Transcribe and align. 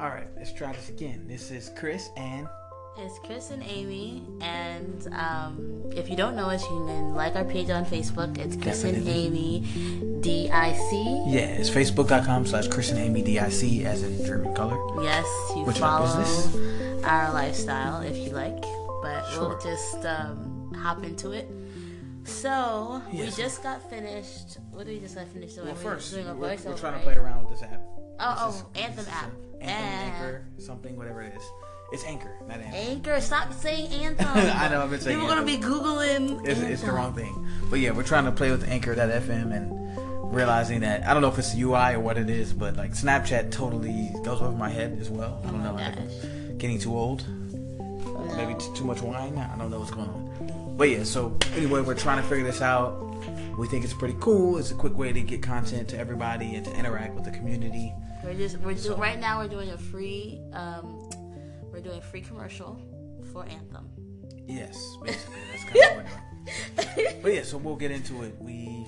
All 0.00 0.08
right, 0.08 0.26
let's 0.36 0.52
try 0.52 0.72
this 0.72 0.88
again. 0.88 1.26
This 1.28 1.50
is 1.50 1.70
Chris 1.76 2.08
and 2.16 2.48
It's 2.96 3.18
Chris 3.18 3.50
and 3.50 3.62
Amy, 3.62 4.22
and 4.40 5.06
um, 5.12 5.82
if 5.94 6.08
you 6.08 6.16
don't 6.16 6.34
know 6.36 6.46
us, 6.48 6.62
you 6.62 6.86
can 6.86 7.14
like 7.14 7.36
our 7.36 7.44
page 7.44 7.68
on 7.68 7.84
Facebook. 7.84 8.38
It's 8.38 8.56
Chris 8.56 8.82
and 8.84 9.06
Amy, 9.06 9.60
D 10.22 10.48
I 10.50 10.72
C. 10.72 11.02
yeah, 11.28 11.40
it's 11.40 11.68
facebook.com 11.68 12.46
slash 12.46 12.68
Chris 12.68 12.90
and 12.90 12.98
Amy 12.98 13.20
DIC 13.20 13.84
as 13.84 14.02
in 14.02 14.24
Dream 14.24 14.46
in 14.46 14.54
Color. 14.54 14.78
Yes, 15.04 15.26
you 15.54 15.64
your 15.64 15.72
follow 15.74 16.24
our 17.04 17.32
lifestyle 17.34 18.00
if 18.02 18.16
you 18.16 18.30
like, 18.30 18.62
but 19.02 19.26
Sure. 19.32 19.48
we'll 19.50 19.58
just 19.60 20.04
um, 20.06 20.72
hop 20.78 21.04
into 21.04 21.32
it. 21.32 21.46
So 22.24 23.02
Yes. 23.12 23.36
we 23.36 23.42
just 23.42 23.62
got 23.62 23.88
finished. 23.90 24.56
What 24.70 24.86
did 24.86 24.94
we 24.94 25.00
just 25.00 25.14
got 25.14 25.28
finished 25.28 25.56
doing? 25.56 25.66
Well, 25.68 25.76
We 25.76 25.84
were 25.84 25.90
first, 25.96 26.12
doing 26.14 26.26
a 26.26 26.34
we're, 26.34 26.56
we're 26.64 26.76
trying 26.76 26.94
to 26.94 27.00
play 27.00 27.14
around 27.16 27.40
with 27.44 27.50
this 27.50 27.62
app. 27.62 27.82
Oh, 28.18 28.46
This 28.46 28.56
is- 28.56 28.64
oh, 28.66 28.80
Anthem 28.80 29.06
app. 29.12 29.30
Anthem, 29.60 29.68
And- 29.68 30.14
Anchor, 30.14 30.44
something, 30.58 30.96
whatever 30.96 31.22
it 31.22 31.34
is. 31.36 31.42
It's 31.92 32.04
Anchor, 32.04 32.36
not 32.46 32.58
Anthem. 32.58 32.72
Anchor, 32.74 33.20
stop 33.20 33.52
saying 33.52 33.86
anthem. 34.04 34.28
I 34.28 34.68
know, 34.68 34.82
I've 34.82 34.90
been 34.90 35.00
saying 35.00 35.16
People 35.18 35.30
are 35.32 35.34
gonna 35.34 35.46
be 35.46 35.58
googling. 35.58 36.46
It's, 36.46 36.60
it's 36.60 36.82
the 36.82 36.92
wrong 36.92 37.14
thing. 37.14 37.46
But 37.68 37.80
yeah, 37.80 37.90
we're 37.90 38.04
trying 38.04 38.26
to 38.26 38.32
play 38.32 38.50
with 38.52 38.68
Anchor.fm 38.68 39.52
and 39.54 40.32
realizing 40.32 40.80
that 40.80 41.04
I 41.06 41.12
don't 41.12 41.22
know 41.22 41.28
if 41.28 41.38
it's 41.38 41.52
the 41.52 41.62
UI 41.62 41.94
or 41.94 42.00
what 42.00 42.16
it 42.16 42.30
is, 42.30 42.52
but 42.52 42.76
like 42.76 42.92
Snapchat 42.92 43.50
totally 43.50 44.10
goes 44.24 44.40
over 44.40 44.52
my 44.56 44.68
head 44.68 44.98
as 45.00 45.10
well. 45.10 45.42
I 45.44 45.50
don't 45.50 45.64
know. 45.64 45.76
Think 45.76 45.96
oh 45.98 46.28
I'm 46.52 46.58
getting 46.58 46.78
too 46.78 46.96
old. 46.96 47.24
Maybe 48.36 48.54
t- 48.54 48.66
too 48.76 48.84
much 48.84 49.02
wine. 49.02 49.36
I 49.36 49.58
don't 49.58 49.70
know 49.70 49.80
what's 49.80 49.90
going 49.90 50.08
on. 50.08 50.74
But 50.76 50.90
yeah, 50.90 51.02
so 51.02 51.36
anyway, 51.56 51.80
we're 51.80 51.94
trying 51.96 52.22
to 52.22 52.28
figure 52.28 52.44
this 52.44 52.62
out. 52.62 52.92
We 53.58 53.66
think 53.66 53.82
it's 53.84 53.92
pretty 53.92 54.16
cool. 54.20 54.56
It's 54.58 54.70
a 54.70 54.74
quick 54.74 54.96
way 54.96 55.12
to 55.12 55.20
get 55.20 55.42
content 55.42 55.88
to 55.88 55.98
everybody 55.98 56.54
and 56.54 56.64
to 56.66 56.72
interact 56.76 57.14
with 57.14 57.24
the 57.24 57.32
community. 57.32 57.92
We're 58.24 58.34
just 58.34 58.58
we're 58.58 58.76
So- 58.76 58.94
do, 58.96 59.00
right 59.00 59.18
now 59.18 59.40
we're 59.40 59.48
doing 59.48 59.70
a 59.70 59.78
free 59.78 60.40
um 60.52 61.08
we're 61.72 61.80
doing 61.80 61.98
a 61.98 62.02
free 62.02 62.20
commercial 62.20 62.80
for 63.32 63.44
Anthem. 63.44 63.88
Yes, 64.46 64.96
basically 65.02 65.36
that's 65.52 65.64
kind 65.64 65.76
of 65.76 65.82
what 65.82 65.96
we're 65.96 66.02
doing. 66.02 67.16
But 67.22 67.32
yeah, 67.34 67.42
so 67.42 67.58
we'll 67.58 67.76
get 67.76 67.90
into 67.90 68.22
it. 68.22 68.34
We, 68.40 68.86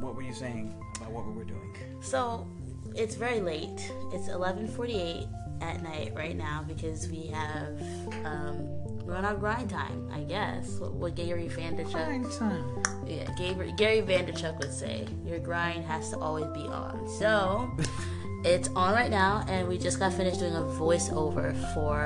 what 0.00 0.14
were 0.16 0.22
you 0.22 0.34
saying 0.34 0.74
about 0.96 1.12
what 1.12 1.26
we 1.26 1.32
were 1.32 1.44
doing? 1.44 1.74
So 2.00 2.46
it's 2.94 3.14
very 3.14 3.40
late. 3.40 3.90
It's 4.12 4.28
eleven 4.28 4.68
forty 4.68 5.00
eight 5.00 5.26
at 5.60 5.82
night 5.82 6.12
right 6.14 6.36
now 6.36 6.64
because 6.68 7.08
we 7.08 7.26
have 7.28 7.80
um 8.24 8.66
we're 9.04 9.14
on 9.16 9.24
our 9.24 9.34
grind 9.36 9.70
time, 9.70 10.10
I 10.12 10.20
guess. 10.20 10.68
What, 10.78 10.92
what 10.92 11.14
Gary 11.14 11.48
Vaynerchuk 11.48 12.38
time. 12.38 12.82
yeah, 13.06 13.24
Gary, 13.38 13.72
Gary 13.78 14.02
Vaynerchuk 14.02 14.58
would 14.58 14.72
say, 14.72 15.06
your 15.24 15.38
grind 15.38 15.84
has 15.86 16.10
to 16.10 16.18
always 16.18 16.46
be 16.48 16.60
on. 16.68 17.08
So 17.18 17.70
it's 18.44 18.68
on 18.76 18.94
right 18.94 19.10
now, 19.10 19.44
and 19.48 19.68
we 19.68 19.78
just 19.78 19.98
got 19.98 20.12
finished 20.12 20.38
doing 20.38 20.54
a 20.54 20.60
voiceover 20.60 21.54
for 21.74 21.98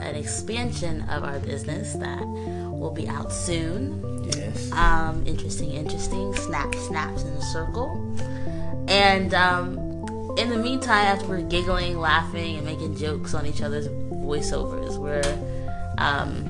an 0.00 0.14
expansion 0.14 1.02
of 1.02 1.24
our 1.24 1.38
business 1.40 1.94
that 1.94 2.24
will 2.26 2.92
be 2.92 3.08
out 3.08 3.32
soon. 3.32 4.30
Yes. 4.34 4.70
Um, 4.72 5.26
interesting, 5.26 5.72
interesting. 5.72 6.34
Snap, 6.34 6.74
snaps 6.74 7.22
in 7.22 7.32
a 7.32 7.42
circle. 7.42 8.16
And 8.88 9.34
um, 9.34 9.78
in 10.38 10.50
the 10.50 10.56
meantime, 10.56 11.06
after 11.06 11.26
we're 11.26 11.42
giggling, 11.42 11.98
laughing, 11.98 12.56
and 12.56 12.64
making 12.64 12.96
jokes 12.96 13.34
on 13.34 13.46
each 13.46 13.62
other's 13.62 13.88
voiceovers, 13.88 14.98
we're 14.98 15.22
um, 15.98 16.48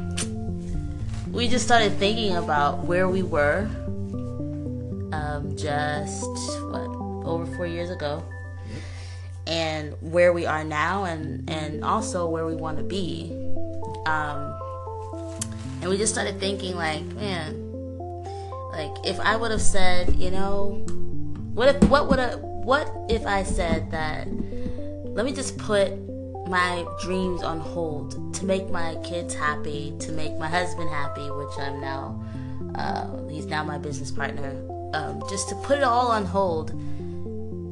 we 1.32 1.48
just 1.48 1.64
started 1.64 1.92
thinking 1.94 2.36
about 2.36 2.84
where 2.84 3.08
we 3.08 3.22
were 3.22 3.68
um, 5.12 5.54
just 5.56 6.24
what 6.70 6.86
over 7.24 7.46
four 7.56 7.66
years 7.66 7.90
ago, 7.90 8.22
and 9.46 9.94
where 10.00 10.32
we 10.32 10.46
are 10.46 10.64
now, 10.64 11.04
and 11.04 11.48
and 11.50 11.84
also 11.84 12.28
where 12.28 12.46
we 12.46 12.54
want 12.54 12.78
to 12.78 12.84
be. 12.84 13.32
Um, 14.06 14.54
and 15.80 15.90
we 15.90 15.96
just 15.96 16.12
started 16.12 16.38
thinking 16.38 16.76
like, 16.76 17.02
man, 17.14 17.72
like 18.72 18.92
if 19.04 19.18
I 19.20 19.36
would 19.36 19.50
have 19.50 19.62
said, 19.62 20.16
you 20.16 20.30
know, 20.30 20.84
what 21.54 21.74
if 21.74 21.90
what 21.90 22.08
would 22.08 22.18
have 22.18 22.40
what 22.40 22.90
if 23.08 23.26
I 23.26 23.42
said 23.42 23.90
that 23.90 24.28
let 25.14 25.26
me 25.26 25.32
just 25.32 25.58
put 25.58 25.92
my 26.48 26.84
dreams 27.02 27.42
on 27.42 27.60
hold 27.60 28.34
to 28.34 28.46
make 28.46 28.70
my 28.70 28.96
kids 29.04 29.34
happy, 29.34 29.94
to 30.00 30.12
make 30.12 30.36
my 30.38 30.48
husband 30.48 30.88
happy, 30.90 31.30
which 31.30 31.58
I'm 31.58 31.80
now 31.80 32.22
uh, 32.74 33.06
he's 33.28 33.46
now 33.46 33.64
my 33.64 33.78
business 33.78 34.10
partner. 34.10 34.50
Um, 34.94 35.22
just 35.28 35.48
to 35.48 35.54
put 35.56 35.78
it 35.78 35.84
all 35.84 36.08
on 36.08 36.24
hold. 36.24 36.72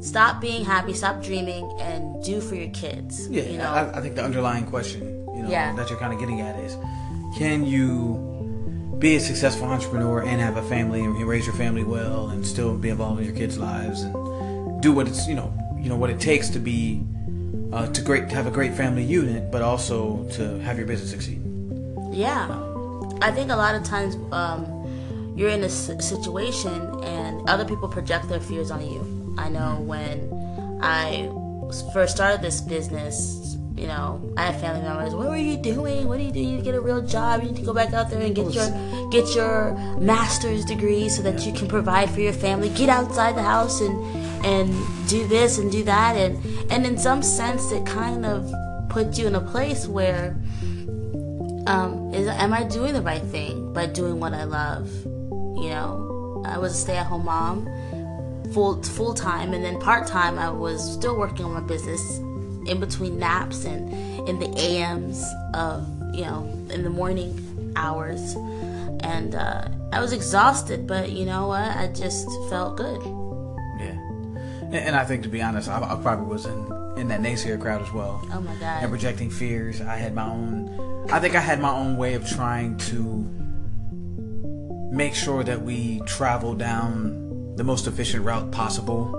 Stop 0.00 0.40
being 0.40 0.64
happy, 0.64 0.94
stop 0.94 1.22
dreaming, 1.22 1.70
and 1.80 2.22
do 2.24 2.40
for 2.40 2.54
your 2.54 2.70
kids. 2.70 3.28
Yeah, 3.28 3.42
you 3.42 3.58
know, 3.58 3.70
I, 3.70 3.98
I 3.98 4.00
think 4.00 4.14
the 4.16 4.24
underlying 4.24 4.64
question, 4.66 5.02
you 5.36 5.42
know, 5.42 5.50
Yeah. 5.50 5.74
that 5.76 5.90
you're 5.90 5.98
kind 5.98 6.12
of 6.12 6.18
getting 6.18 6.40
at 6.40 6.58
is, 6.60 6.76
can 7.36 7.66
you 7.66 8.96
be 8.98 9.16
a 9.16 9.20
successful 9.20 9.66
entrepreneur 9.68 10.22
and 10.22 10.40
have 10.40 10.56
a 10.56 10.62
family 10.62 11.00
and 11.04 11.16
raise 11.26 11.46
your 11.46 11.54
family 11.54 11.84
well 11.84 12.30
and 12.30 12.46
still 12.46 12.76
be 12.76 12.88
involved 12.88 13.20
in 13.20 13.26
your 13.26 13.34
kids' 13.34 13.58
lives 13.58 14.02
and 14.02 14.82
do 14.82 14.92
what 14.92 15.06
it's, 15.06 15.26
you 15.28 15.34
know, 15.34 15.52
you 15.78 15.88
know 15.88 15.96
what 15.96 16.10
it 16.10 16.18
takes 16.20 16.48
to 16.50 16.58
be, 16.58 17.02
uh, 17.72 17.86
to 17.88 18.02
great 18.02 18.28
to 18.30 18.34
have 18.34 18.46
a 18.46 18.50
great 18.50 18.74
family 18.74 19.04
unit, 19.04 19.50
but 19.50 19.62
also 19.62 20.26
to 20.32 20.58
have 20.60 20.76
your 20.78 20.86
business 20.86 21.10
succeed. 21.10 21.40
Yeah, 22.12 22.48
I 23.22 23.30
think 23.30 23.50
a 23.50 23.56
lot 23.56 23.74
of 23.74 23.84
times 23.84 24.16
um, 24.32 24.66
you're 25.36 25.50
in 25.50 25.62
a 25.64 25.68
situation 25.68 26.72
and 27.04 27.48
other 27.48 27.64
people 27.64 27.88
project 27.88 28.28
their 28.28 28.40
fears 28.40 28.70
on 28.70 28.80
you. 28.82 29.19
I 29.38 29.48
know 29.48 29.80
when 29.80 30.80
I 30.82 31.30
first 31.92 32.16
started 32.16 32.42
this 32.42 32.60
business, 32.60 33.56
you 33.76 33.86
know, 33.86 34.20
I 34.36 34.46
had 34.50 34.60
family 34.60 34.82
members. 34.82 35.14
What 35.14 35.28
were 35.28 35.36
you 35.36 35.56
doing? 35.56 36.06
What 36.06 36.18
do 36.18 36.24
you 36.24 36.32
do? 36.32 36.40
You 36.40 36.46
need 36.52 36.58
to 36.58 36.64
get 36.64 36.74
a 36.74 36.80
real 36.80 37.00
job. 37.00 37.42
You 37.42 37.48
need 37.48 37.56
to 37.56 37.64
go 37.64 37.72
back 37.72 37.94
out 37.94 38.10
there 38.10 38.20
and 38.20 38.34
get 38.34 38.52
your 38.52 38.68
get 39.10 39.34
your 39.34 39.74
master's 39.98 40.64
degree 40.64 41.08
so 41.08 41.22
that 41.22 41.46
you 41.46 41.52
can 41.52 41.66
provide 41.66 42.10
for 42.10 42.20
your 42.20 42.32
family. 42.32 42.68
Get 42.70 42.88
outside 42.88 43.36
the 43.36 43.42
house 43.42 43.80
and 43.80 43.96
and 44.44 45.08
do 45.08 45.26
this 45.28 45.58
and 45.58 45.72
do 45.72 45.82
that. 45.84 46.16
And 46.16 46.44
and 46.70 46.84
in 46.84 46.98
some 46.98 47.22
sense, 47.22 47.72
it 47.72 47.86
kind 47.86 48.26
of 48.26 48.52
puts 48.90 49.18
you 49.18 49.26
in 49.26 49.34
a 49.34 49.40
place 49.40 49.86
where 49.86 50.36
um, 51.66 52.12
is 52.12 52.26
am 52.26 52.52
I 52.52 52.64
doing 52.64 52.92
the 52.92 53.02
right 53.02 53.22
thing 53.22 53.72
by 53.72 53.86
doing 53.86 54.20
what 54.20 54.34
I 54.34 54.44
love? 54.44 54.90
You 55.04 55.70
know, 55.70 56.42
I 56.46 56.58
was 56.58 56.72
a 56.72 56.76
stay-at-home 56.76 57.24
mom, 57.24 57.66
full 58.52 58.82
full 58.82 59.14
time, 59.14 59.52
and 59.52 59.64
then 59.64 59.78
part 59.80 60.06
time. 60.06 60.38
I 60.38 60.50
was 60.50 60.92
still 60.92 61.16
working 61.16 61.44
on 61.44 61.52
my 61.52 61.60
business 61.60 62.18
in 62.66 62.78
between 62.80 63.18
naps 63.18 63.64
and 63.64 63.92
in 64.28 64.38
the 64.38 64.48
AMs 64.58 65.24
of 65.54 65.86
you 66.14 66.22
know 66.22 66.44
in 66.70 66.82
the 66.82 66.90
morning 66.90 67.72
hours, 67.76 68.34
and 69.02 69.34
uh, 69.34 69.68
I 69.92 70.00
was 70.00 70.12
exhausted. 70.12 70.86
But 70.86 71.12
you 71.12 71.26
know 71.26 71.48
what? 71.48 71.62
I 71.62 71.88
just 71.88 72.28
felt 72.48 72.76
good. 72.76 73.00
Yeah, 73.80 73.98
and, 74.62 74.74
and 74.74 74.96
I 74.96 75.04
think 75.04 75.22
to 75.24 75.28
be 75.28 75.42
honest, 75.42 75.68
I, 75.68 75.78
I 75.78 76.00
probably 76.02 76.26
was 76.26 76.46
in 76.46 76.80
in 76.98 77.08
that 77.08 77.20
naysayer 77.20 77.60
crowd 77.60 77.82
as 77.82 77.92
well. 77.92 78.20
Oh 78.32 78.40
my 78.40 78.54
god 78.56 78.82
and 78.82 78.90
projecting 78.90 79.30
fears. 79.30 79.80
I 79.80 79.96
had 79.96 80.14
my 80.14 80.28
own. 80.28 81.08
I 81.10 81.18
think 81.18 81.34
I 81.34 81.40
had 81.40 81.60
my 81.60 81.72
own 81.72 81.96
way 81.96 82.14
of 82.14 82.28
trying 82.28 82.76
to 82.78 83.26
make 84.92 85.14
sure 85.14 85.44
that 85.44 85.62
we 85.62 86.00
travel 86.00 86.54
down 86.54 87.19
the 87.60 87.64
most 87.64 87.86
efficient 87.86 88.24
route 88.24 88.50
possible. 88.50 89.14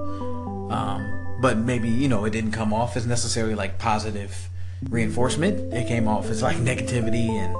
Um, 0.71 1.37
but 1.41 1.59
maybe 1.59 1.89
you 1.89 2.07
know 2.07 2.25
it 2.25 2.31
didn't 2.31 2.53
come 2.53 2.73
off 2.73 2.97
as 2.97 3.05
necessarily 3.05 3.53
like 3.53 3.77
positive 3.77 4.49
reinforcement. 4.89 5.71
It 5.71 5.87
came 5.87 6.07
off 6.07 6.25
as 6.25 6.41
like 6.41 6.57
negativity 6.57 7.29
and 7.29 7.53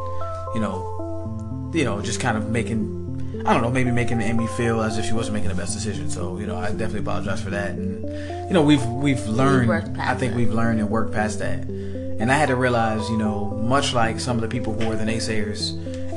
you 0.56 0.60
know, 0.60 1.70
you 1.72 1.86
know, 1.86 2.02
just 2.02 2.20
kind 2.20 2.36
of 2.36 2.50
making. 2.50 3.00
I 3.46 3.54
don't 3.54 3.62
know, 3.62 3.70
maybe 3.70 3.92
making 3.92 4.22
Amy 4.22 4.48
feel 4.48 4.82
as 4.82 4.98
if 4.98 5.06
she 5.06 5.14
wasn't 5.14 5.36
making 5.36 5.50
the 5.50 5.56
best 5.56 5.74
decision. 5.74 6.10
So, 6.10 6.40
you 6.40 6.48
know, 6.48 6.58
I 6.58 6.70
definitely 6.70 7.02
apologize 7.02 7.42
for 7.44 7.52
that. 7.52 7.72
And 7.72 8.04
you 8.48 8.54
know, 8.56 8.64
we've 8.64 8.86
we've 8.88 9.24
learned. 9.28 9.96
past 9.96 10.16
I 10.16 10.16
think 10.16 10.36
we've 10.36 10.54
learned 10.54 10.80
and 10.80 10.90
worked 10.90 11.14
past 11.14 11.38
that. 11.40 11.60
And 11.60 12.32
I 12.32 12.36
had 12.36 12.48
to 12.48 12.56
realize, 12.56 13.08
you 13.08 13.18
know, 13.18 13.52
much 13.52 13.94
like 13.94 14.20
some 14.20 14.36
of 14.36 14.42
the 14.42 14.48
people 14.48 14.74
who 14.74 14.88
were 14.88 14.96
the 14.96 15.06
naysayers 15.06 15.62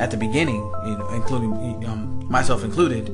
at 0.01 0.11
the 0.11 0.17
beginning, 0.17 0.63
you 0.87 0.97
know, 0.97 1.09
including 1.11 1.53
um, 1.85 2.27
myself 2.31 2.65
included, 2.65 3.11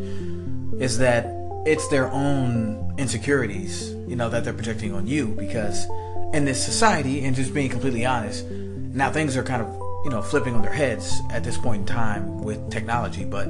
is 0.80 0.98
that 0.98 1.39
it's 1.66 1.88
their 1.88 2.10
own 2.10 2.94
insecurities, 2.98 3.90
you 4.06 4.16
know, 4.16 4.28
that 4.28 4.44
they're 4.44 4.52
projecting 4.52 4.92
on 4.94 5.06
you. 5.06 5.28
Because 5.28 5.86
in 6.32 6.44
this 6.44 6.64
society, 6.64 7.24
and 7.24 7.34
just 7.34 7.52
being 7.52 7.70
completely 7.70 8.06
honest, 8.06 8.46
now 8.46 9.10
things 9.10 9.36
are 9.36 9.42
kind 9.42 9.62
of, 9.62 9.68
you 10.04 10.10
know, 10.10 10.22
flipping 10.22 10.54
on 10.54 10.62
their 10.62 10.72
heads 10.72 11.20
at 11.30 11.44
this 11.44 11.58
point 11.58 11.80
in 11.80 11.86
time 11.86 12.42
with 12.42 12.70
technology. 12.70 13.24
But 13.24 13.46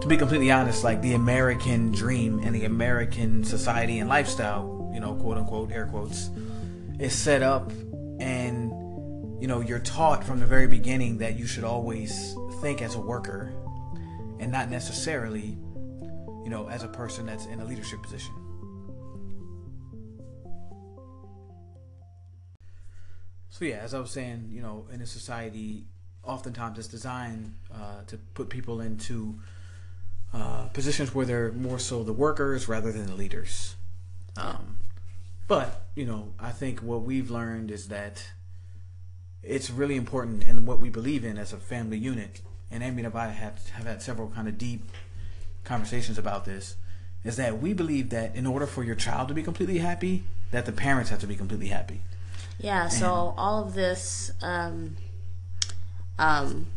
to 0.00 0.06
be 0.08 0.16
completely 0.16 0.50
honest, 0.50 0.84
like 0.84 1.02
the 1.02 1.14
American 1.14 1.92
dream 1.92 2.40
and 2.40 2.54
the 2.54 2.64
American 2.64 3.44
society 3.44 3.98
and 3.98 4.08
lifestyle, 4.08 4.90
you 4.94 5.00
know, 5.00 5.14
quote 5.14 5.38
unquote, 5.38 5.72
air 5.72 5.86
quotes, 5.86 6.30
is 6.98 7.12
set 7.12 7.42
up 7.42 7.70
and 8.20 8.70
you 9.40 9.46
know 9.46 9.60
you're 9.60 9.80
taught 9.80 10.24
from 10.24 10.40
the 10.40 10.46
very 10.46 10.66
beginning 10.66 11.18
that 11.18 11.38
you 11.38 11.46
should 11.46 11.64
always 11.64 12.34
think 12.62 12.80
as 12.80 12.94
a 12.94 13.00
worker 13.00 13.52
and 14.40 14.50
not 14.50 14.70
necessarily 14.70 15.58
you 16.46 16.50
know 16.50 16.68
as 16.68 16.84
a 16.84 16.88
person 16.88 17.26
that's 17.26 17.46
in 17.46 17.58
a 17.58 17.64
leadership 17.64 18.00
position 18.00 18.32
So 23.48 23.64
yeah, 23.64 23.76
as 23.76 23.94
I 23.94 24.00
was 24.00 24.10
saying, 24.10 24.50
you 24.50 24.60
know, 24.60 24.86
in 24.92 25.00
a 25.00 25.06
society, 25.06 25.86
oftentimes 26.22 26.78
it's 26.78 26.88
designed 26.88 27.54
uh, 27.72 28.02
to 28.06 28.18
put 28.34 28.50
people 28.50 28.82
into 28.82 29.36
uh, 30.34 30.66
positions 30.74 31.14
where 31.14 31.24
they're 31.24 31.52
more 31.52 31.78
so 31.78 32.02
the 32.02 32.12
workers 32.12 32.68
rather 32.68 32.92
than 32.92 33.06
the 33.06 33.14
leaders. 33.14 33.76
Um, 34.36 34.76
but 35.48 35.86
you 35.94 36.04
know, 36.04 36.34
I 36.38 36.50
think 36.50 36.80
what 36.80 37.00
we've 37.00 37.30
learned 37.30 37.70
is 37.70 37.88
that 37.88 38.26
it's 39.42 39.70
really 39.70 39.96
important 39.96 40.44
in 40.44 40.66
what 40.66 40.78
we 40.78 40.90
believe 40.90 41.24
in 41.24 41.38
as 41.38 41.54
a 41.54 41.56
family 41.56 41.96
unit. 41.96 42.42
And 42.70 42.82
Amy 42.82 43.04
and 43.04 43.16
I 43.16 43.28
have 43.28 43.70
have 43.70 43.86
had 43.86 44.02
several 44.02 44.28
kind 44.28 44.48
of 44.48 44.58
deep 44.58 44.82
conversations 45.66 46.16
about 46.16 46.44
this. 46.44 46.76
Is 47.24 47.36
that 47.36 47.60
we 47.60 47.72
believe 47.74 48.10
that 48.10 48.36
in 48.36 48.46
order 48.46 48.66
for 48.66 48.84
your 48.84 48.94
child 48.94 49.28
to 49.28 49.34
be 49.34 49.42
completely 49.42 49.78
happy, 49.78 50.22
that 50.52 50.64
the 50.64 50.72
parents 50.72 51.10
have 51.10 51.18
to 51.20 51.26
be 51.26 51.34
completely 51.34 51.68
happy. 51.68 52.00
Yeah. 52.58 52.88
So 52.88 53.34
all 53.36 53.64
of 53.64 53.74
this, 53.74 54.30
um, 54.40 54.96
um, 56.18 56.68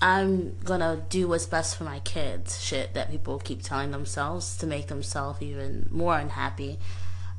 I'm 0.00 0.56
gonna 0.64 1.02
do 1.10 1.28
what's 1.28 1.46
best 1.46 1.76
for 1.76 1.84
my 1.84 1.98
kids. 2.00 2.62
Shit 2.62 2.94
that 2.94 3.10
people 3.10 3.38
keep 3.38 3.62
telling 3.62 3.90
themselves 3.90 4.56
to 4.58 4.66
make 4.66 4.86
themselves 4.86 5.42
even 5.42 5.88
more 5.90 6.16
unhappy. 6.16 6.78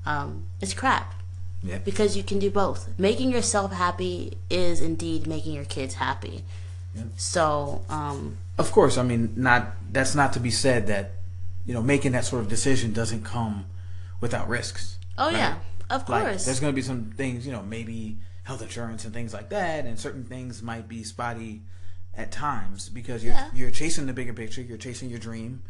Um, 0.06 0.46
it's 0.60 0.74
crap. 0.74 1.16
Yeah. 1.64 1.78
Because 1.78 2.18
you 2.18 2.24
can 2.24 2.40
do 2.40 2.52
both. 2.52 2.90
Making 2.98 3.32
yourself 3.32 3.72
happy 3.72 4.38
is 4.50 4.82
indeed 4.82 5.28
making 5.28 5.54
your 5.54 5.66
kids 5.66 5.96
happy. 5.96 6.44
Yep. 6.96 7.06
So, 7.18 7.84
um, 7.90 8.38
Of 8.62 8.72
course, 8.72 8.98
I 8.98 9.04
mean, 9.04 9.34
not 9.36 9.62
that's 9.92 10.14
not 10.16 10.34
to 10.34 10.40
be 10.40 10.52
said 10.52 10.88
that 10.88 11.12
you 11.66 11.74
know 11.74 11.82
making 11.82 12.12
that 12.14 12.26
sort 12.26 12.42
of 12.44 12.48
decision 12.50 12.94
doesn't 12.94 13.24
come 13.24 13.66
without 14.20 14.48
risks. 14.48 14.98
oh 15.18 15.26
right? 15.28 15.36
yeah, 15.38 15.56
of 15.90 16.08
Like, 16.08 16.24
course. 16.24 16.46
there's 16.46 16.60
going 16.60 16.72
to 16.74 16.76
be 16.76 16.82
some 16.92 17.12
things, 17.18 17.46
you 17.46 17.52
know, 17.52 17.64
maybe 17.64 18.18
health 18.44 18.62
insurance 18.62 19.04
and 19.06 19.14
things 19.14 19.34
like 19.34 19.50
that, 19.50 19.86
and 19.86 20.00
certain 20.00 20.24
things 20.24 20.62
might 20.62 20.88
be 20.88 21.04
spotty 21.04 21.62
at 22.14 22.32
times 22.32 22.90
because 22.90 23.24
you're 23.24 23.34
Yeah. 23.34 23.50
you're 23.54 23.72
chasing 23.72 24.06
the 24.06 24.14
bigger 24.14 24.34
picture, 24.34 24.62
you're 24.62 24.78
chasing 24.78 25.10
your 25.10 25.20
dream. 25.20 25.64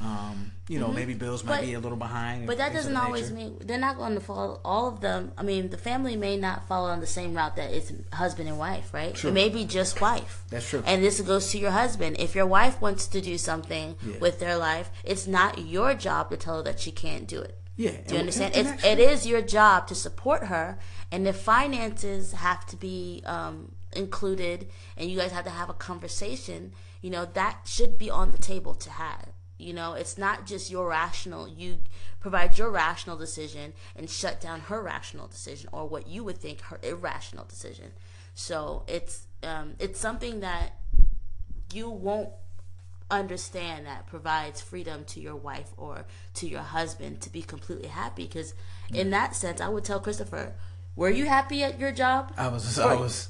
Um, 0.00 0.52
you 0.68 0.78
know, 0.78 0.88
maybe 0.88 1.14
bills 1.14 1.42
might 1.42 1.54
Mm-hmm. 1.54 1.60
But- 1.62 1.66
be 1.66 1.74
a 1.74 1.80
little 1.80 1.98
behind. 1.98 2.46
But 2.46 2.58
that 2.58 2.72
doesn't 2.72 2.96
always 2.96 3.30
nature. 3.32 3.50
mean 3.50 3.58
they're 3.66 3.78
not 3.80 3.96
going 3.96 4.14
to 4.14 4.20
follow 4.20 4.60
all 4.64 4.86
of 4.88 5.00
them. 5.00 5.32
I 5.36 5.42
mean, 5.42 5.70
the 5.70 5.76
family 5.78 6.14
may 6.14 6.36
not 6.36 6.68
follow 6.68 6.88
on 6.90 7.00
the 7.00 7.06
same 7.06 7.34
route 7.34 7.56
that 7.56 7.72
it's 7.72 7.90
husband 8.12 8.48
and 8.48 8.58
wife, 8.58 8.94
right? 8.94 9.14
True. 9.14 9.30
It 9.30 9.34
may 9.34 9.48
be 9.48 9.64
just 9.64 10.00
wife. 10.00 10.44
That's 10.50 10.68
true. 10.68 10.82
And 10.86 11.02
this 11.02 11.20
goes 11.20 11.50
to 11.50 11.58
your 11.58 11.72
husband. 11.72 12.16
If 12.20 12.34
your 12.36 12.46
wife 12.46 12.80
wants 12.80 13.08
to 13.08 13.20
do 13.20 13.36
something 13.38 13.96
Yeah. 14.06 14.18
with 14.18 14.38
their 14.38 14.56
life, 14.56 14.90
it's 15.02 15.26
not 15.26 15.58
your 15.58 15.94
job 15.94 16.30
to 16.30 16.36
tell 16.36 16.58
her 16.58 16.62
that 16.62 16.78
she 16.78 16.92
can't 16.92 17.26
do 17.26 17.40
it. 17.40 17.58
yeah. 17.76 17.92
Do 18.06 18.14
you 18.14 18.20
understand? 18.20 18.54
And, 18.54 18.66
It's, 18.68 18.84
and 18.84 19.00
it 19.00 19.10
is 19.10 19.26
your 19.26 19.42
job 19.42 19.86
to 19.88 19.94
support 19.94 20.44
her, 20.44 20.78
and 21.10 21.26
if 21.26 21.36
finances 21.40 22.32
have 22.32 22.64
to 22.66 22.76
be 22.76 23.22
um, 23.24 23.72
included, 23.94 24.68
and 24.96 25.10
you 25.10 25.16
guys 25.18 25.32
have 25.32 25.44
to 25.44 25.50
have 25.50 25.70
a 25.70 25.74
conversation, 25.74 26.72
you 27.00 27.10
know 27.10 27.24
that 27.34 27.60
should 27.66 27.96
be 27.98 28.10
on 28.10 28.30
the 28.32 28.38
table 28.38 28.74
to 28.74 28.90
have. 28.90 29.26
You 29.58 29.72
know, 29.72 29.94
it's 29.94 30.16
not 30.16 30.46
just 30.46 30.70
your 30.70 30.88
rational. 30.88 31.48
You 31.48 31.78
provide 32.20 32.58
your 32.58 32.70
rational 32.70 33.16
decision 33.16 33.72
and 33.96 34.08
shut 34.08 34.40
down 34.40 34.60
her 34.60 34.80
rational 34.82 35.26
decision, 35.26 35.68
or 35.72 35.88
what 35.88 36.06
you 36.06 36.24
would 36.24 36.38
think 36.38 36.60
her 36.62 36.78
irrational 36.82 37.44
decision. 37.44 37.92
So 38.34 38.84
it's 38.86 39.26
um, 39.42 39.74
it's 39.78 39.98
something 39.98 40.40
that 40.40 40.72
you 41.72 41.90
won't 41.90 42.30
understand 43.10 43.86
that 43.86 44.06
provides 44.06 44.60
freedom 44.60 45.04
to 45.04 45.20
your 45.20 45.36
wife 45.36 45.70
or 45.76 46.04
to 46.34 46.46
your 46.46 46.60
husband 46.60 47.20
to 47.22 47.30
be 47.30 47.42
completely 47.42 47.88
happy 47.88 48.24
because 48.24 48.52
in 48.92 49.08
that 49.10 49.34
sense 49.34 49.62
i 49.62 49.68
would 49.68 49.82
tell 49.82 49.98
christopher 49.98 50.52
were 50.94 51.08
you 51.08 51.24
happy 51.24 51.62
at 51.62 51.78
your 51.78 51.90
job 51.90 52.30
I 52.36 52.48
was, 52.48 52.78
I 52.78 52.94
was, 52.96 53.28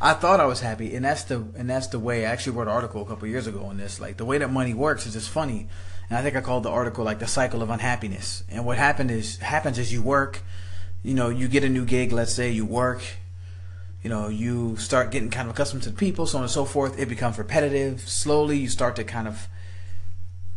I 0.00 0.12
thought 0.14 0.40
I 0.40 0.46
was 0.46 0.60
happy, 0.60 0.94
and 0.94 1.04
that's 1.04 1.24
the 1.24 1.46
and 1.56 1.70
that's 1.70 1.86
the 1.88 1.98
way. 1.98 2.26
I 2.26 2.30
actually 2.30 2.56
wrote 2.56 2.68
an 2.68 2.74
article 2.74 3.02
a 3.02 3.06
couple 3.06 3.28
years 3.28 3.46
ago 3.46 3.64
on 3.64 3.76
this. 3.76 4.00
Like 4.00 4.16
the 4.16 4.24
way 4.24 4.38
that 4.38 4.50
money 4.50 4.74
works 4.74 5.06
is 5.06 5.12
just 5.14 5.30
funny, 5.30 5.68
and 6.08 6.18
I 6.18 6.22
think 6.22 6.36
I 6.36 6.40
called 6.40 6.64
the 6.64 6.70
article 6.70 7.04
like 7.04 7.20
the 7.20 7.26
cycle 7.26 7.62
of 7.62 7.70
unhappiness. 7.70 8.44
And 8.48 8.66
what 8.66 8.76
happened 8.76 9.10
is 9.10 9.38
happens 9.38 9.78
is 9.78 9.92
you 9.92 10.02
work, 10.02 10.42
you 11.02 11.14
know, 11.14 11.28
you 11.28 11.48
get 11.48 11.64
a 11.64 11.68
new 11.68 11.84
gig. 11.84 12.12
Let's 12.12 12.32
say 12.32 12.50
you 12.50 12.64
work, 12.64 13.02
you 14.02 14.10
know, 14.10 14.28
you 14.28 14.76
start 14.76 15.10
getting 15.10 15.30
kind 15.30 15.48
of 15.48 15.54
accustomed 15.54 15.82
to 15.84 15.90
the 15.90 15.96
people, 15.96 16.26
so 16.26 16.38
on 16.38 16.44
and 16.44 16.50
so 16.50 16.64
forth. 16.64 16.98
It 16.98 17.08
becomes 17.08 17.38
repetitive. 17.38 18.08
Slowly, 18.08 18.58
you 18.58 18.68
start 18.68 18.96
to 18.96 19.04
kind 19.04 19.28
of 19.28 19.48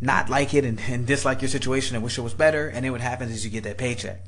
not 0.01 0.29
like 0.29 0.53
it 0.53 0.65
and, 0.65 0.79
and 0.87 1.05
dislike 1.05 1.41
your 1.41 1.49
situation 1.49 1.95
and 1.95 2.03
wish 2.03 2.17
it 2.17 2.21
was 2.21 2.33
better. 2.33 2.67
And 2.67 2.83
then 2.83 2.91
what 2.91 3.01
happens 3.01 3.31
is 3.31 3.45
you 3.45 3.51
get 3.51 3.63
that 3.63 3.77
paycheck. 3.77 4.21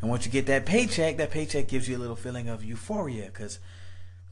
And 0.00 0.08
once 0.08 0.24
you 0.24 0.32
get 0.32 0.46
that 0.46 0.64
paycheck, 0.64 1.16
that 1.16 1.30
paycheck 1.30 1.68
gives 1.68 1.88
you 1.88 1.96
a 1.96 1.98
little 1.98 2.16
feeling 2.16 2.48
of 2.48 2.64
euphoria 2.64 3.26
because 3.26 3.58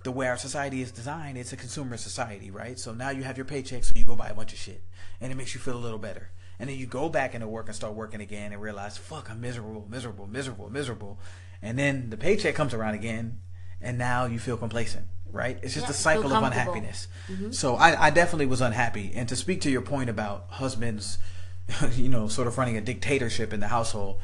the 0.07 0.13
way 0.13 0.29
our 0.29 0.37
society 0.37 0.81
is 0.83 0.93
designed, 0.93 1.37
it's 1.37 1.53
a 1.53 1.57
consumer 1.57 1.97
society, 1.97 2.49
right? 2.49 2.79
So 2.79 2.95
now 2.95 3.11
you 3.11 3.25
have 3.25 3.37
your 3.37 3.45
paycheck, 3.45 3.83
so 3.83 3.93
you 3.97 4.05
go 4.05 4.15
buy 4.15 4.29
a 4.29 4.35
bunch 4.35 4.53
of 4.53 4.59
shit, 4.61 4.85
and 5.21 5.33
it 5.33 5.35
makes 5.35 5.53
you 5.53 5.59
feel 5.59 5.77
a 5.77 5.83
little 5.83 5.99
better. 5.99 6.31
And 6.61 6.71
then 6.71 6.79
you 6.79 6.87
go 6.87 7.09
back 7.09 7.35
into 7.35 7.49
work 7.49 7.67
and 7.67 7.75
start 7.75 7.95
working 7.95 8.21
again 8.21 8.53
and 8.53 8.63
realize, 8.63 8.97
fuck, 8.97 9.29
I'm 9.29 9.41
miserable, 9.41 9.85
miserable, 9.91 10.29
miserable, 10.29 10.71
miserable. 10.71 11.19
And 11.61 11.77
then 11.77 12.09
the 12.11 12.17
paycheck 12.17 12.55
comes 12.55 12.73
around 12.73 12.95
again, 12.95 13.41
and 13.81 13.99
now 13.99 14.27
you 14.27 14.39
feel 14.39 14.57
complacent, 14.57 15.07
right? 15.29 15.59
It's 15.61 15.75
just 15.75 15.87
Yeah, 15.87 15.91
a 15.91 15.95
cycle 15.95 16.33
of 16.33 16.41
unhappiness. 16.41 17.09
Mm-hmm. 17.29 17.51
So 17.51 17.75
I, 17.75 18.07
I 18.07 18.11
definitely 18.11 18.47
was 18.47 18.61
unhappy. 18.61 19.11
And 19.13 19.29
to 19.29 19.35
speak 19.35 19.61
to 19.63 19.71
your 19.71 19.83
point 19.83 20.09
about 20.09 20.47
husbands, 20.51 21.19
you 21.95 22.09
know, 22.09 22.29
sort 22.29 22.47
of 22.47 22.57
running 22.57 22.77
a 22.77 22.81
dictatorship 22.81 23.53
in 23.53 23.59
the 23.59 23.69
household, 23.69 24.21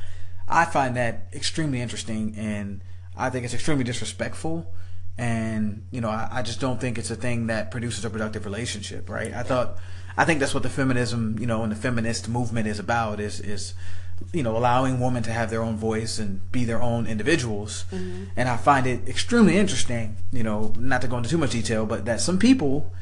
I 0.46 0.64
find 0.64 0.96
that 0.96 1.26
extremely 1.32 1.80
interesting, 1.80 2.36
and 2.36 2.82
I 3.16 3.30
think 3.30 3.44
it's 3.44 3.54
extremely 3.54 3.82
disrespectful. 3.82 4.72
And 5.18 5.86
you 5.90 6.00
know, 6.00 6.08
I, 6.08 6.28
I 6.30 6.42
just 6.42 6.60
don't 6.60 6.80
think 6.80 6.98
it's 6.98 7.10
a 7.10 7.16
thing 7.16 7.46
that 7.48 7.70
produces 7.70 8.04
a 8.04 8.10
productive 8.10 8.44
relationship, 8.44 9.08
right? 9.08 9.32
I 9.32 9.42
thought, 9.42 9.78
I 10.16 10.24
think 10.24 10.40
that's 10.40 10.54
what 10.54 10.62
the 10.62 10.70
feminism, 10.70 11.36
you 11.38 11.46
know, 11.46 11.62
and 11.62 11.70
the 11.70 11.76
feminist 11.76 12.28
movement 12.28 12.66
is 12.66 12.78
about 12.78 13.20
is 13.20 13.40
is 13.40 13.74
you 14.32 14.42
know 14.42 14.56
allowing 14.56 15.00
women 15.00 15.22
to 15.24 15.32
have 15.32 15.50
their 15.50 15.62
own 15.62 15.76
voice 15.76 16.18
and 16.18 16.50
be 16.52 16.64
their 16.64 16.80
own 16.80 17.06
individuals. 17.06 17.84
And 18.36 18.48
I 18.48 18.56
find 18.56 18.86
it 18.86 19.08
extremely 19.08 19.56
interesting, 19.56 20.16
you 20.32 20.42
know, 20.42 20.72
not 20.78 21.02
to 21.02 21.08
go 21.08 21.18
into 21.18 21.28
too 21.28 21.38
much 21.38 21.50
detail, 21.50 21.86
but 21.86 22.04
that 22.06 22.20
some 22.20 22.38
people 22.38 22.92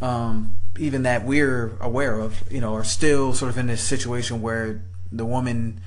um, 0.00 0.56
even 0.78 1.02
that 1.04 1.24
we're 1.24 1.76
aware 1.80 2.18
of, 2.18 2.42
you 2.50 2.60
know, 2.60 2.74
are 2.74 2.84
still 2.84 3.32
sort 3.32 3.50
of 3.50 3.58
in 3.58 3.66
this 3.66 3.82
situation 3.82 4.42
where 4.42 4.82
the 5.10 5.24
woman 5.24 5.80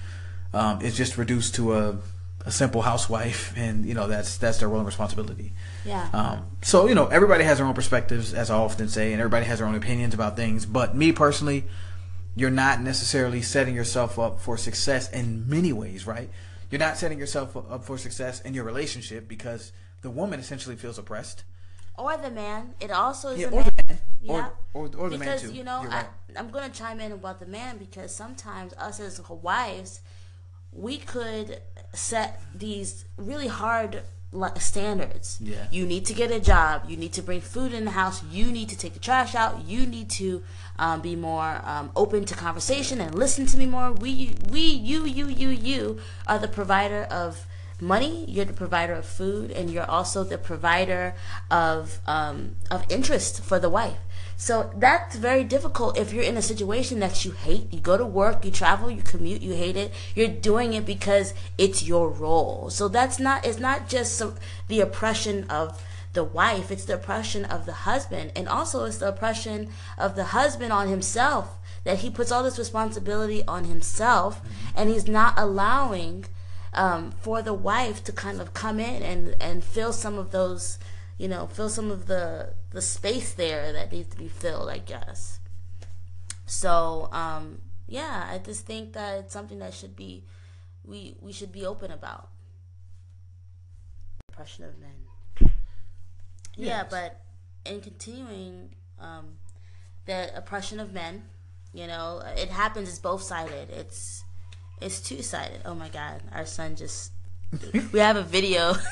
um, 0.54 0.82
is 0.82 0.98
just 0.98 1.18
reduced 1.18 1.56
to 1.56 1.76
a, 1.76 1.98
a 2.46 2.52
simple 2.52 2.82
housewife, 2.82 3.54
and 3.58 3.86
you 3.86 3.94
know 3.94 4.08
that's 4.08 4.38
that's 4.38 4.60
their 4.60 4.70
role 4.70 4.80
and 4.80 4.86
responsibility. 4.88 5.52
yeah 5.86 6.10
Um, 6.14 6.46
so 6.62 6.88
you 6.88 6.96
know, 6.96 7.08
everybody 7.08 7.44
has 7.44 7.58
their 7.58 7.68
own 7.68 7.74
perspectives, 7.74 8.34
as 8.34 8.50
I 8.50 8.56
often 8.58 8.88
say, 8.90 9.12
and 9.12 9.22
everybody 9.22 9.46
has 9.46 9.60
their 9.60 9.68
own 9.68 9.76
opinions 9.76 10.14
about 10.14 10.36
things. 10.36 10.66
But 10.66 10.96
me 10.96 11.12
personally, 11.12 11.66
you're 12.36 12.50
not 12.52 12.82
necessarily 12.82 13.42
setting 13.42 13.76
yourself 13.76 14.18
up 14.18 14.40
for 14.40 14.58
success 14.58 15.10
in 15.12 15.48
many 15.50 15.74
ways, 15.74 16.08
right? 16.08 16.30
You're 16.72 16.80
not 16.80 16.98
setting 16.98 17.20
yourself 17.20 17.58
up 17.58 17.84
for 17.84 17.98
success 17.98 18.40
in 18.42 18.54
your 18.54 18.64
relationship 18.64 19.28
because 19.28 19.72
the 20.02 20.10
woman 20.10 20.40
essentially 20.40 20.76
feels 20.76 20.98
oppressed. 20.98 21.44
or 21.98 22.16
the 22.18 22.32
man 22.32 22.74
it 22.80 22.92
also 22.92 23.30
is 23.30 23.40
Yeah, 23.40 23.48
the 23.50 23.56
or 23.58 23.62
man 23.64 23.72
the 23.78 23.84
man, 23.94 24.00
yeah 24.22 24.50
or 24.74 24.86
or, 24.86 24.90
or 24.98 25.10
the 25.10 25.18
man 25.18 25.20
because 25.20 25.42
too. 25.42 25.54
you 25.54 25.64
know 25.64 25.82
You're 25.82 25.92
I, 25.92 26.06
i'm 26.38 26.50
going 26.50 26.70
to 26.72 26.76
chime 26.82 27.00
in 27.02 27.12
about 27.12 27.40
the 27.42 27.46
man 27.46 27.78
because 27.78 28.16
sometimes 28.16 28.72
us 28.88 29.00
as 29.02 29.20
wives 29.30 30.00
we 30.72 30.98
could 30.98 31.62
set 31.94 32.42
these 32.56 33.06
really 33.18 33.48
hard 33.48 34.04
standards. 34.58 35.40
Yeah. 35.42 35.66
you 35.72 35.86
need 35.86 36.06
to 36.06 36.14
get 36.14 36.32
a 36.32 36.40
job. 36.40 36.84
You 36.88 36.98
need 36.98 37.14
to 37.14 37.22
bring 37.22 37.42
food 37.42 37.74
in 37.74 37.86
the 37.86 37.92
house. 37.92 38.24
You 38.32 38.52
need 38.52 38.70
to 38.70 38.78
take 38.78 38.94
the 38.94 39.00
trash 39.00 39.34
out. 39.34 39.66
You 39.66 39.86
need 39.86 40.10
to 40.12 40.44
um, 40.78 41.02
be 41.02 41.16
more 41.16 41.62
um, 41.64 41.92
open 41.96 42.26
to 42.26 42.36
conversation 42.36 43.02
and 43.02 43.16
listen 43.16 43.46
to 43.48 43.58
me 43.58 43.66
more. 43.66 43.92
We 43.92 44.36
we 44.50 44.62
you 44.62 45.06
you 45.06 45.28
you 45.28 45.50
you 45.50 46.00
are 46.28 46.38
the 46.38 46.48
provider 46.48 47.04
of 47.10 47.48
money. 47.82 48.26
You're 48.28 48.46
the 48.46 48.54
provider 48.54 48.94
of 48.94 49.06
food. 49.06 49.50
And 49.52 49.72
you're 49.72 49.90
also 49.90 50.24
the 50.24 50.38
provider 50.38 51.16
of 51.50 52.00
um, 52.06 52.56
of 52.70 52.86
interest 52.90 53.44
for 53.44 53.58
the 53.58 53.70
wife 53.70 53.98
so 54.42 54.72
that's 54.78 55.18
very 55.18 55.44
difficult 55.44 55.98
if 55.98 56.14
you're 56.14 56.24
in 56.24 56.38
a 56.38 56.42
situation 56.42 57.02
that 57.02 57.26
you 57.26 57.32
hate. 57.32 57.74
You 57.74 57.82
go 57.82 57.98
to 57.98 58.06
work 58.06 58.46
you 58.46 58.52
travel 58.52 58.90
you 58.90 59.02
commute 59.02 59.42
you 59.42 59.54
hate 59.54 59.76
it. 59.76 59.92
You're 60.16 60.30
doing 60.30 60.72
it 60.74 60.86
because 60.86 61.34
it's 61.58 61.84
your 61.84 62.10
role. 62.10 62.70
So 62.70 62.88
that's 62.88 63.20
not 63.20 63.46
it's 63.46 63.60
not 63.60 63.90
just 63.90 64.24
the 64.70 64.80
oppression 64.80 65.44
of 65.50 65.84
the 66.14 66.24
wife. 66.24 66.72
It's 66.72 66.86
the 66.86 66.96
oppression 66.96 67.44
of 67.44 67.66
the 67.66 67.74
husband. 67.90 68.32
And 68.34 68.48
also 68.48 68.86
it's 68.86 69.00
the 69.00 69.10
oppression 69.10 69.72
of 69.98 70.16
the 70.16 70.24
husband 70.24 70.72
on 70.72 70.88
himself 70.88 71.60
that 71.84 71.98
he 72.00 72.10
puts 72.10 72.32
all 72.32 72.42
this 72.42 72.58
responsibility 72.58 73.44
on 73.46 73.66
himself 73.66 74.42
and 74.74 74.90
he's 74.90 75.08
not 75.08 75.34
allowing 75.36 76.26
um, 76.74 77.12
for 77.20 77.42
the 77.42 77.54
wife 77.54 78.06
to 78.06 78.14
kind 78.14 78.40
of 78.40 78.54
come 78.54 78.80
in 78.80 79.04
and, 79.04 79.36
and 79.42 79.66
fill 79.66 79.92
some 79.92 80.18
of 80.18 80.32
those, 80.32 80.80
you 81.20 81.28
know, 81.28 81.46
fill 81.46 81.70
some 81.70 81.92
of 81.92 82.08
the 82.08 82.54
the 82.72 82.82
space 82.82 83.34
there 83.34 83.74
that 83.74 83.92
needs 83.92 84.08
to 84.10 84.18
be 84.18 84.30
filled, 84.30 84.70
I 84.70 84.80
guess. 84.80 85.40
So, 86.46 87.10
um, 87.12 87.62
yeah, 87.88 88.28
I 88.32 88.40
just 88.40 88.66
think 88.66 88.94
that 88.94 89.20
it's 89.20 89.34
something 89.34 89.60
that 89.60 89.74
should 89.74 89.96
be 89.96 90.24
we 90.84 91.18
we 91.20 91.34
should 91.34 91.52
be 91.52 91.66
open 91.66 91.92
about. 91.92 92.30
Oppression 94.30 94.64
of 94.64 94.72
men. 94.80 95.52
Yeah, 96.56 96.86
but 96.90 97.22
in 97.66 97.82
continuing 97.82 98.70
um, 99.00 99.38
the 100.06 100.36
oppression 100.36 100.80
of 100.80 100.94
men, 100.94 101.24
you 101.74 101.86
know, 101.88 102.22
it 102.36 102.50
happens. 102.50 102.88
It's 102.88 103.00
both 103.00 103.22
sided. 103.22 103.70
It's 103.70 104.24
it's 104.82 105.02
two 105.02 105.22
sided. 105.22 105.62
Oh 105.66 105.76
my 105.76 105.90
God, 105.90 106.24
our 106.32 106.46
son 106.46 106.78
just. 106.78 107.12
we 107.92 108.00
have 108.00 108.16
a 108.16 108.24
video. 108.24 108.76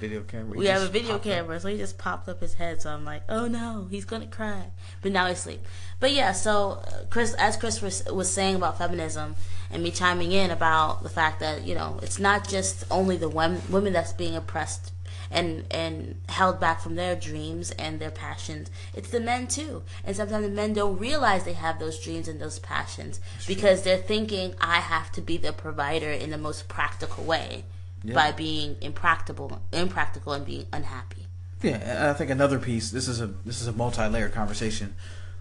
Video 0.00 0.22
camera. 0.22 0.58
we 0.58 0.66
have 0.66 0.82
a 0.82 0.88
video 0.88 1.12
popped 1.12 1.26
up. 1.26 1.32
camera, 1.32 1.60
so 1.60 1.68
he 1.68 1.78
just 1.78 1.96
popped 1.96 2.28
up 2.28 2.40
his 2.40 2.54
head. 2.54 2.82
So 2.82 2.90
I'm 2.90 3.04
like, 3.04 3.22
oh 3.28 3.46
no, 3.46 3.86
he's 3.88 4.04
gonna 4.04 4.26
cry. 4.26 4.64
But 5.00 5.12
now 5.12 5.28
he's 5.28 5.38
asleep. 5.38 5.64
But 6.00 6.12
yeah, 6.12 6.32
so 6.32 6.82
uh, 6.84 7.04
Chris, 7.10 7.32
as 7.34 7.56
Chris 7.56 7.80
was, 7.80 8.04
was 8.06 8.30
saying 8.30 8.56
about 8.56 8.76
feminism, 8.76 9.36
and 9.70 9.82
me 9.82 9.92
chiming 9.92 10.32
in 10.32 10.50
about 10.50 11.04
the 11.04 11.08
fact 11.08 11.40
that 11.40 11.64
you 11.64 11.74
know 11.74 12.00
it's 12.02 12.18
not 12.18 12.46
just 12.46 12.84
only 12.90 13.16
the 13.16 13.28
women 13.28 13.62
women 13.70 13.92
that's 13.92 14.12
being 14.12 14.34
oppressed 14.34 14.92
and 15.30 15.64
and 15.70 16.20
held 16.28 16.60
back 16.60 16.80
from 16.80 16.96
their 16.96 17.14
dreams 17.14 17.70
and 17.70 18.00
their 18.00 18.10
passions. 18.10 18.70
It's 18.94 19.10
the 19.10 19.20
men 19.20 19.46
too, 19.46 19.84
and 20.04 20.16
sometimes 20.16 20.44
the 20.44 20.52
men 20.52 20.74
don't 20.74 20.98
realize 20.98 21.44
they 21.44 21.52
have 21.54 21.78
those 21.78 22.00
dreams 22.00 22.26
and 22.26 22.40
those 22.40 22.58
passions 22.58 23.20
because 23.46 23.82
they're 23.82 23.96
thinking, 23.96 24.54
I 24.60 24.80
have 24.80 25.12
to 25.12 25.20
be 25.20 25.36
the 25.36 25.52
provider 25.52 26.10
in 26.10 26.30
the 26.30 26.38
most 26.38 26.68
practical 26.68 27.24
way 27.24 27.64
Yeah. 28.04 28.14
by 28.14 28.32
being 28.32 28.76
impractical, 28.82 29.62
impractical, 29.72 30.34
and 30.34 30.44
being 30.44 30.66
unhappy. 30.72 31.26
Yeah, 31.62 31.76
and 31.76 32.08
I 32.10 32.12
think 32.12 32.30
another 32.30 32.58
piece. 32.58 32.90
This 32.90 33.08
is 33.08 33.20
a 33.22 33.28
this 33.46 33.62
is 33.62 33.66
a 33.66 33.72
multi-layered 33.72 34.34
conversation, 34.34 34.94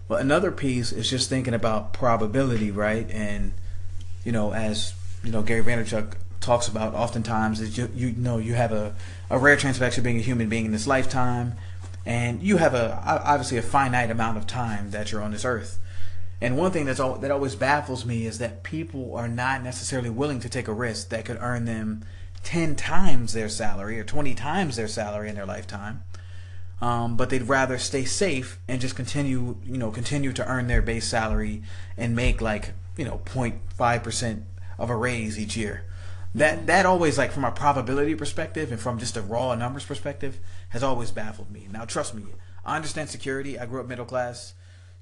but 0.08 0.22
another 0.22 0.51
piece 0.51 0.93
is 0.93 1.10
just 1.10 1.29
thinking 1.29 1.53
about 1.53 1.91
probability, 1.91 2.72
right? 2.72 3.10
And 3.12 3.51
you 4.24 4.32
know, 4.32 4.53
as 4.53 4.93
you 5.24 5.32
know, 5.32 5.41
Gary 5.41 5.62
Vaynerchuk 5.62 6.13
talks 6.39 6.70
about 6.70 6.93
oftentimes 6.93 7.60
is 7.60 7.77
you 7.77 7.89
you 7.93 8.13
know 8.13 8.38
you 8.38 8.53
have 8.53 8.72
a 8.72 8.96
a 9.29 9.38
rare 9.38 9.58
chance 9.58 9.75
of 9.75 9.84
actually 9.84 10.03
being 10.03 10.17
a 10.17 10.22
human 10.22 10.48
being 10.48 10.65
in 10.65 10.72
this 10.72 10.88
lifetime, 10.88 11.58
and 12.05 12.41
you 12.41 12.58
have 12.58 12.74
a 12.74 13.01
obviously 13.05 13.58
a 13.58 13.62
finite 13.62 14.10
amount 14.10 14.38
of 14.38 14.48
time 14.48 14.91
that 14.91 15.12
you're 15.12 15.22
on 15.22 15.32
this 15.32 15.43
earth. 15.43 15.79
And 16.39 16.58
one 16.58 16.72
thing 16.72 16.86
that's 16.86 17.00
all, 17.00 17.15
that 17.20 17.32
always 17.32 17.55
baffles 17.55 18.05
me 18.05 18.25
is 18.25 18.38
that 18.39 18.63
people 18.63 19.15
are 19.15 19.29
not 19.29 19.63
necessarily 19.63 20.10
willing 20.10 20.41
to 20.41 20.50
take 20.50 20.67
a 20.67 20.74
risk 20.74 21.08
that 21.10 21.24
could 21.24 21.38
earn 21.39 21.63
them 21.63 22.03
10 22.43 22.75
times 22.75 23.33
their 23.33 23.50
salary 23.50 24.00
or 24.00 24.03
20 24.03 24.35
times 24.35 24.75
their 24.75 24.88
salary 24.88 25.29
in 25.29 25.35
their 25.35 25.45
lifetime. 25.45 26.03
Um, 26.81 27.15
but 27.15 27.29
they'd 27.29 27.43
rather 27.43 27.77
stay 27.77 28.03
safe 28.03 28.59
and 28.67 28.81
just 28.81 28.95
continue, 28.95 29.57
you 29.63 29.77
know, 29.77 29.89
continue 29.89 30.33
to 30.33 30.45
earn 30.45 30.67
their 30.67 30.81
base 30.81 31.07
salary 31.07 31.63
and 31.95 32.15
make 32.15 32.41
like, 32.41 32.73
you 32.97 33.05
know, 33.05 33.21
0.5% 33.25 34.43
of 34.77 34.89
a 34.89 34.95
raise 34.95 35.39
each 35.39 35.55
year. 35.55 35.85
That 36.35 36.65
that 36.65 36.85
always 36.85 37.17
like 37.17 37.31
from 37.31 37.45
a 37.45 37.51
probability 37.51 38.15
perspective 38.15 38.71
and 38.71 38.81
from 38.81 38.97
just 38.97 39.15
a 39.15 39.21
raw 39.21 39.53
numbers 39.53 39.85
perspective 39.85 40.39
has 40.69 40.81
always 40.81 41.12
baffled 41.12 41.51
me. 41.51 41.67
Now 41.71 41.85
trust 41.85 42.15
me, 42.15 42.23
I 42.65 42.75
understand 42.75 43.09
security. 43.09 43.59
I 43.59 43.65
grew 43.65 43.79
up 43.79 43.88
middle 43.88 44.05
class. 44.05 44.53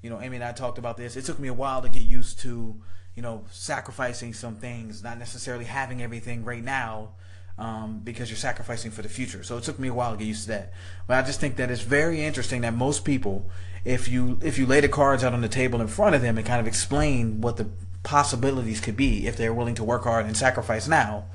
You 0.02 0.10
know, 0.10 0.20
Amy 0.20 0.38
and 0.38 0.44
I 0.44 0.52
talked 0.52 0.78
about 0.78 0.98
this. 0.98 1.16
It 1.16 1.26
took 1.26 1.40
me 1.40 1.48
a 1.48 1.54
while 1.54 1.82
to 1.84 1.90
get 1.90 2.02
used 2.02 2.40
to, 2.40 2.76
you 3.16 3.22
know, 3.22 3.46
sacrificing 3.50 4.34
some 4.34 4.56
things, 4.56 5.04
not 5.04 5.18
necessarily 5.20 5.66
having 5.66 6.02
everything 6.02 6.44
right 6.44 6.64
now, 6.64 7.12
um, 7.58 8.02
because 8.04 8.30
you're 8.30 8.38
sacrificing 8.38 8.92
for 8.92 9.02
the 9.02 9.10
future. 9.10 9.44
So 9.44 9.58
it 9.58 9.64
took 9.64 9.80
me 9.80 9.88
a 9.88 9.94
while 9.94 10.12
to 10.12 10.18
get 10.18 10.26
used 10.28 10.44
to 10.44 10.48
that. 10.50 10.74
But 11.08 11.18
I 11.18 11.22
just 11.28 11.40
think 11.40 11.56
that 11.58 11.70
it's 11.72 11.82
very 11.82 12.22
interesting 12.24 12.62
that 12.62 12.74
most 12.74 13.06
people, 13.06 13.50
if 13.86 14.08
you 14.08 14.40
if 14.42 14.58
you 14.58 14.66
lay 14.66 14.80
the 14.80 14.90
cards 14.90 15.24
out 15.24 15.34
on 15.34 15.42
the 15.42 15.50
table 15.50 15.82
in 15.82 15.88
front 15.88 16.16
of 16.16 16.22
them 16.22 16.38
and 16.38 16.46
kind 16.48 16.60
of 16.60 16.68
explain 16.68 17.42
what 17.42 17.58
the 17.58 17.70
possibilities 18.04 18.80
could 18.82 18.98
be 18.98 19.28
if 19.28 19.38
they're 19.38 19.54
willing 19.54 19.76
to 19.76 19.84
work 19.84 20.04
hard 20.04 20.26
and 20.26 20.36
sacrifice 20.36 20.88
now, 20.88 21.26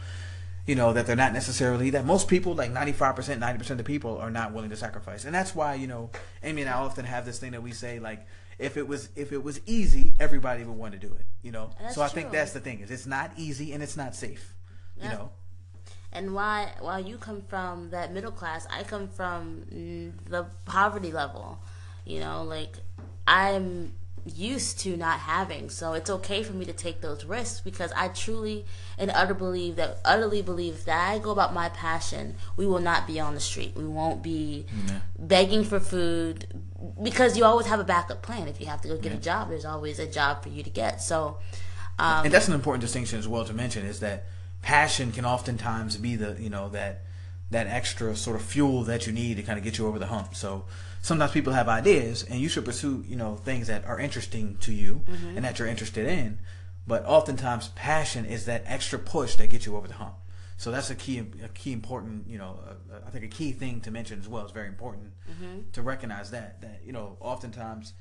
you 0.66 0.75
know 0.75 0.92
that 0.92 1.06
they're 1.06 1.16
not 1.16 1.32
necessarily 1.32 1.90
that 1.90 2.04
most 2.04 2.26
people 2.28 2.54
like 2.54 2.73
95% 2.73 3.38
90% 3.38 3.70
of 3.70 3.78
the 3.78 3.85
people 3.85 4.18
are 4.18 4.30
not 4.30 4.52
willing 4.52 4.70
to 4.70 4.76
sacrifice 4.76 5.25
and 5.25 5.32
that's 5.35 5.54
why 5.54 5.75
you 5.75 5.87
know 5.87 6.11
amy 6.42 6.62
and 6.62 6.68
i 6.70 6.75
often 6.75 7.04
have 7.04 7.25
this 7.25 7.38
thing 7.38 7.52
that 7.52 7.62
we 7.62 7.70
say 7.70 8.00
like 8.00 8.26
if 8.58 8.76
it 8.76 8.87
was 8.88 9.08
if 9.14 9.30
it 9.32 9.42
was 9.42 9.61
easy 9.66 10.12
everybody 10.18 10.64
would 10.64 10.76
want 10.76 10.92
to 10.92 10.99
do 10.99 11.14
it 11.14 11.25
you 11.42 11.52
know 11.52 11.70
That's 11.80 11.94
so 11.94 12.02
i 12.02 12.08
think 12.08 12.32
that's 12.32 12.52
the 12.52 12.58
thing 12.61 12.80
is 12.80 12.90
it's 12.90 13.06
not 13.06 13.30
easy 13.37 13.73
and 13.73 13.80
it's 13.82 13.96
not 13.96 14.16
safe 14.16 14.54
you 14.96 15.04
Yeah. 15.04 15.12
know 15.14 15.30
And 16.16 16.32
why, 16.32 16.73
while 16.80 16.99
you 16.99 17.18
come 17.18 17.42
from 17.42 17.90
that 17.90 18.11
middle 18.11 18.32
class, 18.32 18.66
I 18.70 18.85
come 18.85 19.06
from 19.06 19.66
the 20.30 20.46
poverty 20.64 21.12
level. 21.12 21.58
You 22.06 22.20
know, 22.20 22.42
like 22.42 22.78
I'm 23.26 23.92
used 24.25 24.80
to 24.80 24.96
not 24.96 25.20
having, 25.20 25.68
so 25.68 25.92
it's 25.92 26.08
okay 26.08 26.42
for 26.42 26.54
me 26.54 26.64
to 26.64 26.73
take 26.73 27.02
those 27.02 27.26
risks 27.26 27.61
because 27.61 27.92
I 27.94 28.08
truly 28.08 28.64
and 28.96 29.11
utterly 29.11 29.38
believe 29.38 29.76
that 29.76 29.99
utterly 30.06 30.40
believe 30.40 30.87
that 30.87 31.11
I 31.11 31.18
go 31.18 31.32
about 31.32 31.52
my 31.52 31.68
passion. 31.68 32.37
We 32.56 32.66
will 32.66 32.80
not 32.80 33.06
be 33.06 33.20
on 33.20 33.35
the 33.35 33.40
street. 33.40 33.75
We 33.76 33.85
won't 33.85 34.23
be 34.23 34.64
begging 35.18 35.64
for 35.64 35.78
food 35.78 36.46
because 37.02 37.37
you 37.37 37.44
always 37.44 37.66
have 37.66 37.78
a 37.78 37.85
backup 37.85 38.23
plan. 38.23 38.49
If 38.49 38.58
you 38.58 38.66
have 38.68 38.80
to 38.82 38.88
go 38.88 38.96
get 38.96 39.12
a 39.12 39.18
job, 39.18 39.50
there's 39.50 39.66
always 39.66 39.99
a 39.99 40.06
job 40.06 40.42
for 40.42 40.49
you 40.49 40.62
to 40.62 40.70
get. 40.70 41.02
So. 41.02 41.37
Um, 41.99 42.25
and 42.25 42.32
that's 42.32 42.49
an 42.49 42.54
important 42.54 42.80
distinction 42.80 43.18
as 43.18 43.28
well 43.28 43.44
to 43.44 43.52
mention 43.52 43.85
is 43.85 44.00
that 44.00 44.25
passion 44.66 45.12
can 45.12 45.25
oftentimes 45.25 45.96
be 45.96 46.16
the 46.16 46.37
you 46.40 46.50
know 46.50 46.68
that 46.70 47.04
that 47.52 47.68
extra 47.68 48.16
sort 48.16 48.35
of 48.35 48.42
fuel 48.42 48.82
that 48.82 49.06
you 49.06 49.12
need 49.12 49.37
to 49.37 49.42
kind 49.44 49.56
of 49.56 49.64
get 49.64 49.78
you 49.78 49.87
over 49.87 50.00
the 50.00 50.08
hump. 50.08 50.35
So 50.35 50.64
sometimes 51.02 51.30
people 51.30 51.52
have 51.52 51.68
ideas 51.68 52.25
and 52.25 52.40
you 52.40 52.49
should 52.49 52.64
pursue 52.64 53.04
you 53.06 53.14
know 53.14 53.37
things 53.37 53.68
that 53.68 53.85
are 53.85 54.00
interesting 54.00 54.56
to 54.66 54.73
you 54.73 55.02
and 55.37 55.44
that 55.44 55.61
you're 55.61 55.68
interested 55.68 56.06
in 56.08 56.40
but 56.85 57.04
oftentimes 57.06 57.68
passion 57.76 58.25
is 58.25 58.46
that 58.46 58.64
extra 58.66 58.99
push 58.99 59.37
that 59.37 59.50
gets 59.50 59.66
you 59.66 59.76
over 59.76 59.87
the 59.87 59.94
hump. 59.94 60.16
So 60.56 60.73
that's 60.73 60.90
a 60.90 60.96
key 60.96 61.18
a 61.18 61.49
key 61.49 61.73
important 61.73 62.26
you 62.26 62.38
know 62.38 62.58
uh, 62.68 63.06
i 63.06 63.11
think 63.11 63.25
a 63.25 63.28
key 63.38 63.52
thing 63.52 63.80
to 63.82 63.90
mention 63.92 64.18
as 64.18 64.26
well 64.26 64.42
it's 64.42 64.52
very 64.61 64.68
important 64.68 65.12
to 65.75 65.80
recognize 65.80 66.32
that 66.32 66.61
that 66.62 66.80
you 66.85 66.92
know 66.92 67.16
oftentimes 67.20 67.92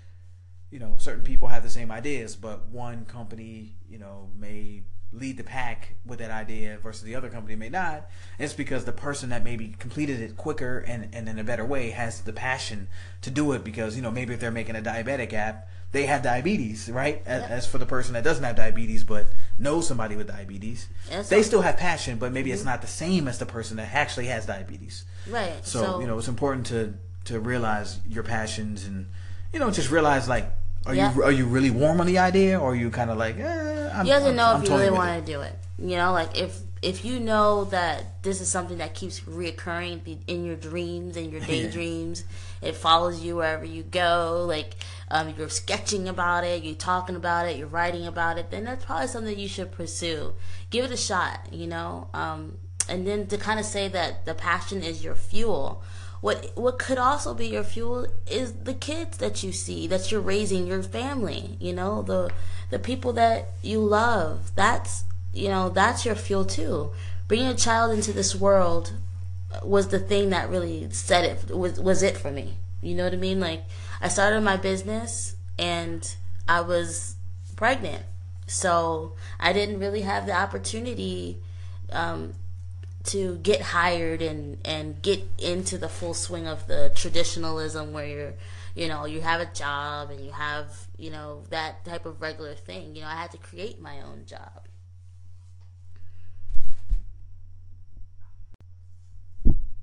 you 0.72 0.80
know, 0.80 0.96
certain 0.98 1.24
people 1.24 1.48
have 1.48 1.64
the 1.64 1.70
same 1.70 1.90
ideas, 1.92 2.36
but 2.36 2.68
one 2.68 3.06
company, 3.06 3.76
you 3.88 3.98
know, 3.98 4.30
may 4.38 4.84
lead 5.12 5.38
the 5.38 5.44
pack 5.44 5.96
with 6.06 6.20
that 6.20 6.32
idea 6.32 6.78
versus 6.78 7.04
the 7.04 7.16
other 7.16 7.30
company 7.30 7.56
may 7.56 7.70
not. 7.70 8.10
It's 8.38 8.54
because 8.54 8.86
the 8.86 8.92
person 8.92 9.30
that 9.30 9.44
maybe 9.44 9.76
completed 9.80 10.20
it 10.20 10.36
quicker 10.36 10.80
and, 10.80 11.10
and 11.14 11.30
in 11.30 11.40
a 11.40 11.44
better 11.44 11.66
way 11.66 11.92
has 11.92 12.22
the 12.22 12.34
passion 12.34 12.88
to 13.22 13.30
do 13.30 13.52
it 13.54 13.64
because, 13.64 13.96
you 13.96 14.02
know, 14.02 14.12
maybe 14.12 14.34
if 14.34 14.40
they're 14.40 14.52
making 14.52 14.76
a 14.76 14.82
diabetic 14.82 15.32
app, 15.34 15.70
they 15.92 16.06
have 16.06 16.22
diabetes, 16.22 16.90
right? 16.90 17.22
As, 17.26 17.42
Yep. 17.44 17.52
as 17.52 17.68
for 17.68 17.78
the 17.78 17.86
person 17.86 18.14
that 18.14 18.24
doesn't 18.24 18.44
have 18.44 18.58
diabetes 18.58 19.06
but 19.06 19.28
knows 19.58 19.88
somebody 19.88 20.18
with 20.18 20.28
diabetes, 20.28 20.88
they 21.30 21.42
still 21.42 21.62
have 21.62 21.78
passion, 21.78 22.18
but 22.18 22.34
maybe 22.34 22.52
it's 22.52 22.62
mm-hmm. 22.62 22.72
not 22.72 22.82
the 22.82 22.88
same 22.88 23.30
as 23.30 23.40
the 23.40 23.46
person 23.46 23.78
that 23.78 23.94
actually 23.94 24.26
has 24.28 24.46
diabetes. 24.46 25.06
right. 25.30 25.66
So, 25.66 26.02
you 26.02 26.08
know, 26.08 26.18
it's 26.18 26.28
important 26.28 26.66
to 26.68 26.96
to 27.26 27.40
realize 27.40 28.00
your 28.08 28.24
passions 28.24 28.86
and 28.86 29.08
you 29.52 29.60
know 29.60 29.72
just 29.72 29.90
realize 29.92 30.30
like 30.30 30.52
are 30.86 30.94
Yeah. 30.96 31.14
you 31.14 31.24
are 31.24 31.32
you 31.32 31.46
really 31.46 31.72
warm 31.72 32.00
on 32.02 32.08
the 32.08 32.20
idea 32.20 32.60
or 32.60 32.72
are 32.72 32.76
you 32.76 32.90
kind 32.90 33.10
of 33.10 33.18
like 33.18 33.38
eh, 33.40 33.90
I'm, 33.94 34.06
you 34.06 34.14
have 34.14 34.22
to 34.24 34.28
I'm- 34.28 34.36
know 34.36 34.48
I'm 34.54 34.58
if 34.58 34.64
you 34.64 34.70
toying 34.70 34.82
really 34.82 34.98
want 34.98 35.26
to 35.26 35.32
do 35.32 35.42
it. 35.42 35.56
You 35.78 35.98
know, 35.98 36.12
like 36.14 36.38
if 36.38 36.60
if 36.82 37.04
you 37.04 37.20
know 37.20 37.66
that 37.66 38.22
this 38.24 38.40
is 38.42 38.48
something 38.50 38.78
that 38.78 38.94
keeps 38.94 39.22
reoccurring 39.22 40.20
in 40.28 40.46
your 40.46 40.56
dreams 40.56 41.18
and 41.18 41.32
your 41.32 41.42
daydreams, 41.54 42.24
it 42.62 42.76
follows 42.76 43.22
you 43.22 43.38
wherever 43.38 43.66
you 43.66 43.84
go. 43.84 44.46
Like 44.48 44.76
um, 45.10 45.34
you're 45.38 45.50
sketching 45.50 46.08
about 46.08 46.44
it, 46.44 46.64
you're 46.64 46.76
talking 46.76 47.16
about 47.16 47.48
it, 47.48 47.58
you're 47.58 47.68
writing 47.68 48.06
about 48.08 48.38
it. 48.38 48.52
Then 48.52 48.64
that's 48.66 48.86
probably 48.86 49.08
something 49.08 49.38
you 49.38 49.48
should 49.48 49.72
pursue. 49.72 50.34
Give 50.70 50.86
it 50.86 50.92
a 50.92 50.98
shot. 50.98 51.48
You 51.52 51.68
know, 51.68 52.08
um, 52.14 52.58
and 52.88 53.06
then 53.08 53.28
to 53.28 53.38
kind 53.38 53.60
of 53.60 53.66
say 53.66 53.88
that 53.90 54.26
the 54.26 54.34
passion 54.34 54.84
is 54.84 55.04
your 55.04 55.16
fuel. 55.16 55.84
What 56.26 56.54
what 56.56 56.80
could 56.80 56.98
also 56.98 57.36
be 57.36 57.50
your 57.50 57.64
fuel 57.64 58.08
is 58.26 58.54
the 58.54 58.74
kids 58.74 59.18
that 59.18 59.44
you 59.44 59.52
see 59.52 59.86
that 59.86 60.12
you're 60.12 60.20
raising, 60.20 60.66
your 60.66 60.82
family. 60.82 61.56
You 61.60 61.72
know 61.72 62.02
the 62.02 62.32
the 62.72 62.80
people 62.80 63.14
that 63.14 63.50
you 63.62 63.80
love. 63.80 64.52
That's 64.56 65.04
you 65.34 65.50
know 65.50 65.70
that's 65.70 66.04
your 66.04 66.16
fuel 66.16 66.44
too. 66.44 66.94
Bringing 67.28 67.50
a 67.50 67.54
child 67.54 67.92
into 67.92 68.12
this 68.12 68.34
world 68.34 68.94
was 69.62 69.90
the 69.90 70.00
thing 70.00 70.32
that 70.32 70.50
really 70.50 70.90
set 70.90 71.26
it 71.26 71.56
was 71.56 71.80
was 71.80 72.02
it 72.02 72.18
for 72.18 72.32
me. 72.32 72.58
You 72.82 72.96
know 72.96 73.04
what 73.04 73.14
I 73.14 73.18
mean? 73.18 73.40
Like 73.40 73.62
I 74.02 74.08
started 74.08 74.42
my 74.42 74.58
business 74.58 75.36
and 75.60 76.02
I 76.48 76.62
was 76.62 77.18
pregnant, 77.56 78.04
so 78.48 79.14
I 79.40 79.54
didn't 79.54 79.78
really 79.78 80.02
have 80.02 80.26
the 80.26 80.34
opportunity 80.34 81.38
um, 81.92 82.34
to 83.06 83.38
get 83.38 83.62
hired 83.62 84.22
and 84.22 84.58
and 84.66 85.02
get 85.02 85.24
into 85.38 85.78
the 85.78 85.90
full 85.90 86.14
swing 86.14 86.48
of 86.48 86.68
the 86.68 86.92
traditionalism 86.96 87.94
where 87.94 88.06
you're 88.06 88.34
you 88.76 88.88
know 88.88 89.06
you 89.06 89.22
have 89.22 89.42
a 89.42 89.46
job 89.54 90.10
and 90.10 90.24
you 90.24 90.32
have 90.32 90.68
you 90.98 91.10
know 91.10 91.44
that 91.50 91.84
type 91.86 92.06
of 92.06 92.22
regular 92.22 92.56
thing. 92.56 92.96
You 92.96 93.02
know 93.02 93.08
i 93.08 93.16
had 93.16 93.32
to 93.32 93.38
create 93.38 93.80
my 93.82 94.02
own 94.02 94.26
job. 94.26 94.68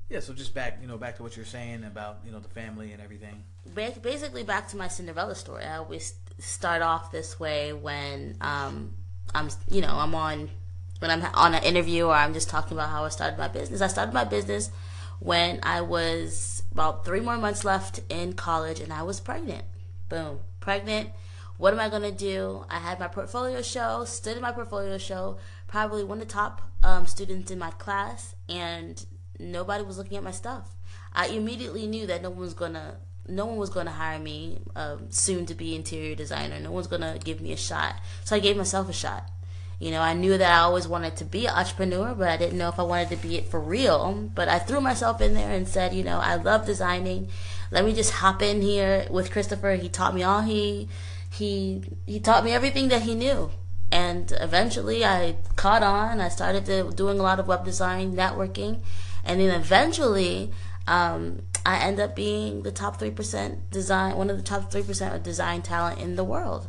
Yeah 0.09 0.21
so 0.21 0.35
just 0.35 0.55
back 0.55 0.79
you 0.83 0.89
know 0.89 0.99
back 0.99 1.17
to 1.17 1.23
what 1.23 1.37
you're 1.37 1.47
saying 1.47 1.85
about 1.85 2.21
you 2.25 2.33
know 2.33 2.41
the 2.41 2.49
family 2.49 2.93
and 2.93 3.03
everything. 3.03 3.45
Ba- 3.75 3.95
basically 4.03 4.43
back 4.43 4.69
to 4.69 4.77
my 4.77 4.89
cinderella 4.89 5.35
story. 5.35 5.65
I 5.65 5.77
always 5.77 6.15
start 6.39 6.83
off 6.83 7.13
this 7.13 7.39
way 7.39 7.73
when 7.73 8.37
um 8.41 8.95
i'm 9.35 9.49
you 9.71 9.81
know 9.81 9.95
i'm 9.95 10.15
on 10.15 10.51
when 11.03 11.11
i'm 11.11 11.23
on 11.35 11.55
an 11.55 11.63
interview 11.63 12.07
or 12.07 12.15
i'm 12.15 12.33
just 12.33 12.49
talking 12.49 12.77
about 12.77 12.89
how 12.89 13.05
i 13.05 13.09
started 13.09 13.39
my 13.39 13.49
business 13.49 13.83
i 13.83 13.87
started 13.87 14.15
my 14.15 14.25
business 14.25 14.71
when 15.21 15.61
i 15.63 15.81
was 15.81 16.63
about 16.73 17.05
three 17.05 17.21
more 17.21 17.37
months 17.37 17.65
left 17.65 18.01
in 18.09 18.33
college, 18.33 18.81
and 18.81 18.93
I 18.93 19.03
was 19.03 19.21
pregnant. 19.21 19.65
Boom, 20.09 20.41
pregnant. 20.61 21.11
What 21.59 21.73
am 21.73 21.81
I 21.81 21.89
gonna 21.89 22.11
do? 22.11 22.65
I 22.69 22.79
had 22.79 22.99
my 22.99 23.09
portfolio 23.09 23.63
show, 23.63 24.05
stood 24.05 24.37
in 24.37 24.43
my 24.43 24.53
portfolio 24.53 24.99
show, 24.99 25.39
probably 25.69 26.03
one 26.03 26.21
of 26.21 26.27
the 26.27 26.33
top 26.33 26.63
um, 26.83 27.07
students 27.07 27.51
in 27.51 27.59
my 27.59 27.71
class, 27.73 28.35
and 28.49 29.05
nobody 29.39 29.85
was 29.85 29.99
looking 29.99 30.17
at 30.17 30.25
my 30.25 30.33
stuff. 30.33 30.75
I 31.13 31.29
immediately 31.29 31.87
knew 31.87 32.07
that 32.07 32.23
no 32.23 32.31
one 32.31 32.41
was 32.41 32.55
gonna 32.55 32.97
no 33.29 33.47
one 33.47 33.57
was 33.57 33.71
going 33.71 33.87
to 33.87 33.93
hire 33.93 34.19
me 34.19 34.61
um, 34.75 35.07
soon 35.11 35.47
to 35.47 35.55
be 35.55 35.77
interior 35.77 36.17
designer 36.17 36.59
no 36.59 36.73
one's 36.73 36.89
going 36.89 37.03
to 37.03 37.17
give 37.23 37.41
me 37.41 37.53
a 37.53 37.57
shot 37.57 37.95
so 38.25 38.35
i 38.35 38.41
gave 38.41 38.57
myself 38.57 38.89
a 38.89 38.93
shot 38.93 39.31
you 39.83 39.91
know 39.91 40.01
i 40.01 40.13
knew 40.15 40.39
that 40.39 40.53
i 40.53 40.63
always 40.63 40.87
wanted 40.87 41.17
to 41.17 41.25
be 41.25 41.47
an 41.47 41.55
entrepreneur 41.55 42.15
but 42.15 42.29
i 42.29 42.37
didn't 42.37 42.57
know 42.57 42.69
if 42.69 42.79
i 42.79 42.83
wanted 42.83 43.09
to 43.09 43.17
be 43.17 43.37
it 43.37 43.47
for 43.49 43.59
real. 43.59 44.31
But 44.35 44.49
i 44.49 44.59
threw 44.61 44.81
myself 44.81 45.21
in 45.21 45.35
there 45.35 45.51
and 45.51 45.67
said 45.67 45.93
you 45.93 46.05
know 46.05 46.19
i 46.19 46.37
love 46.37 46.67
designing. 46.67 47.29
Let 47.73 47.85
me 47.85 47.95
just 47.95 48.13
hop 48.13 48.43
in 48.43 48.63
here 48.63 49.07
with 49.11 49.33
christopher. 49.33 49.75
He 49.75 49.89
taught 49.89 50.15
me 50.15 50.23
all 50.23 50.43
he 50.43 50.89
he 51.31 51.83
he 52.07 52.21
taught 52.21 52.45
me 52.45 52.53
everything 52.53 52.89
that 52.89 53.03
he 53.03 53.15
knew. 53.15 53.51
And 53.91 54.33
eventually 54.41 55.05
i 55.05 55.37
caught 55.57 55.83
on. 55.83 56.21
I 56.21 56.29
started 56.29 56.65
to, 56.67 56.91
doing 56.93 57.19
a 57.19 57.23
lot 57.23 57.41
of 57.41 57.49
web 57.49 57.65
design 57.65 58.15
networking. 58.15 58.81
And 59.25 59.41
then 59.41 59.51
eventually 59.51 60.53
um, 60.87 61.43
I 61.65 61.79
end 61.79 62.01
up 62.01 62.17
being 62.17 62.63
the 62.63 62.73
top 62.73 63.01
3% 63.01 63.71
design, 63.71 64.17
one 64.17 64.31
of 64.31 64.37
the 64.37 64.43
top 64.43 64.73
3% 64.73 65.15
of 65.15 65.23
design 65.23 65.63
talent 65.63 66.01
in 66.01 66.17
the 66.17 66.25
world. 66.25 66.69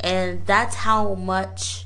And 0.00 0.44
that's 0.44 0.74
how 0.74 1.14
much 1.14 1.83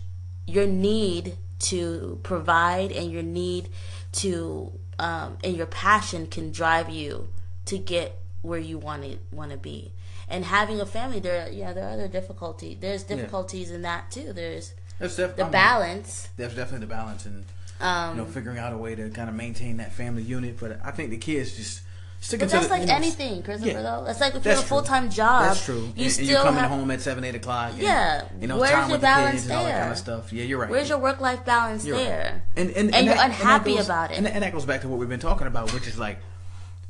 your 0.48 0.66
need 0.66 1.36
to 1.58 2.18
provide 2.22 2.90
and 2.90 3.12
your 3.12 3.22
need 3.22 3.68
to, 4.12 4.72
um, 4.98 5.36
and 5.44 5.56
your 5.56 5.66
passion 5.66 6.26
can 6.26 6.50
drive 6.50 6.88
you 6.88 7.28
to 7.66 7.76
get 7.76 8.18
where 8.40 8.58
you 8.58 8.78
want 8.78 9.02
to 9.02 9.18
want 9.30 9.50
to 9.50 9.58
be. 9.58 9.92
And 10.26 10.44
having 10.44 10.80
a 10.80 10.86
family, 10.86 11.20
there, 11.20 11.50
yeah, 11.50 11.72
there 11.72 11.86
are 11.86 11.92
other 11.92 12.08
difficulties. 12.08 12.78
There's 12.80 13.02
difficulties 13.02 13.68
yeah. 13.68 13.76
in 13.76 13.82
that 13.82 14.10
too. 14.10 14.32
There's 14.32 14.74
there's 14.98 15.16
def- 15.16 15.36
the 15.36 15.46
I 15.46 15.50
balance. 15.50 16.28
There's 16.36 16.54
definitely 16.54 16.86
the 16.86 16.94
balance 16.94 17.26
and 17.26 17.44
um, 17.80 18.16
you 18.16 18.24
know 18.24 18.28
figuring 18.28 18.58
out 18.58 18.72
a 18.72 18.78
way 18.78 18.94
to 18.94 19.10
kind 19.10 19.28
of 19.28 19.34
maintain 19.34 19.76
that 19.78 19.92
family 19.92 20.22
unit. 20.22 20.58
But 20.58 20.80
I 20.82 20.92
think 20.92 21.10
the 21.10 21.18
kids 21.18 21.56
just 21.56 21.82
but 22.30 22.48
that's 22.48 22.68
like 22.68 22.88
anything, 22.88 23.42
Christopher. 23.42 23.70
Yeah, 23.70 23.82
though 23.82 24.04
that's 24.04 24.20
like 24.20 24.34
if 24.34 24.44
you 24.44 24.50
have 24.50 24.60
a 24.60 24.62
full 24.62 24.82
time 24.82 25.08
job. 25.08 25.44
That's 25.44 25.64
true. 25.64 25.92
You 25.96 26.04
and, 26.04 26.12
still 26.12 26.22
and 26.22 26.30
you're 26.30 26.42
coming 26.42 26.60
have, 26.60 26.70
home 26.70 26.90
at 26.90 27.00
seven, 27.00 27.24
eight 27.24 27.36
o'clock. 27.36 27.72
And, 27.72 27.82
yeah. 27.82 28.24
You 28.40 28.48
know, 28.48 28.58
where's 28.58 28.72
time 28.72 28.88
your 28.88 28.96
with 28.96 29.02
balance 29.02 29.42
the 29.42 29.48
there? 29.48 29.58
And 29.58 29.66
all 29.66 29.72
that 29.72 29.80
kind 29.80 29.92
of 29.92 29.98
stuff. 29.98 30.32
Yeah, 30.32 30.44
you're 30.44 30.58
right. 30.58 30.68
Where's 30.70 30.88
your 30.88 30.98
work 30.98 31.20
life 31.20 31.44
balance 31.44 31.86
you're 31.86 31.96
there? 31.96 32.42
Right. 32.56 32.62
And, 32.62 32.70
and, 32.70 32.94
and, 32.94 33.06
you're 33.06 33.14
that, 33.14 33.26
unhappy 33.26 33.76
goes, 33.76 33.86
about 33.86 34.10
it. 34.10 34.18
And, 34.18 34.26
and 34.26 34.42
that 34.42 34.52
goes 34.52 34.64
back 34.64 34.80
to 34.82 34.88
what 34.88 34.98
we've 34.98 35.08
been 35.08 35.20
talking 35.20 35.46
about, 35.46 35.72
which 35.72 35.86
is 35.86 35.98
like, 35.98 36.18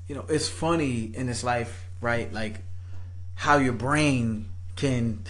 you 0.08 0.14
know, 0.14 0.24
it's 0.28 0.48
funny 0.48 1.12
in 1.14 1.26
this 1.26 1.44
life, 1.44 1.88
right? 2.00 2.32
Like 2.32 2.62
how 3.34 3.58
your 3.58 3.74
brain 3.74 4.48
can 4.76 5.24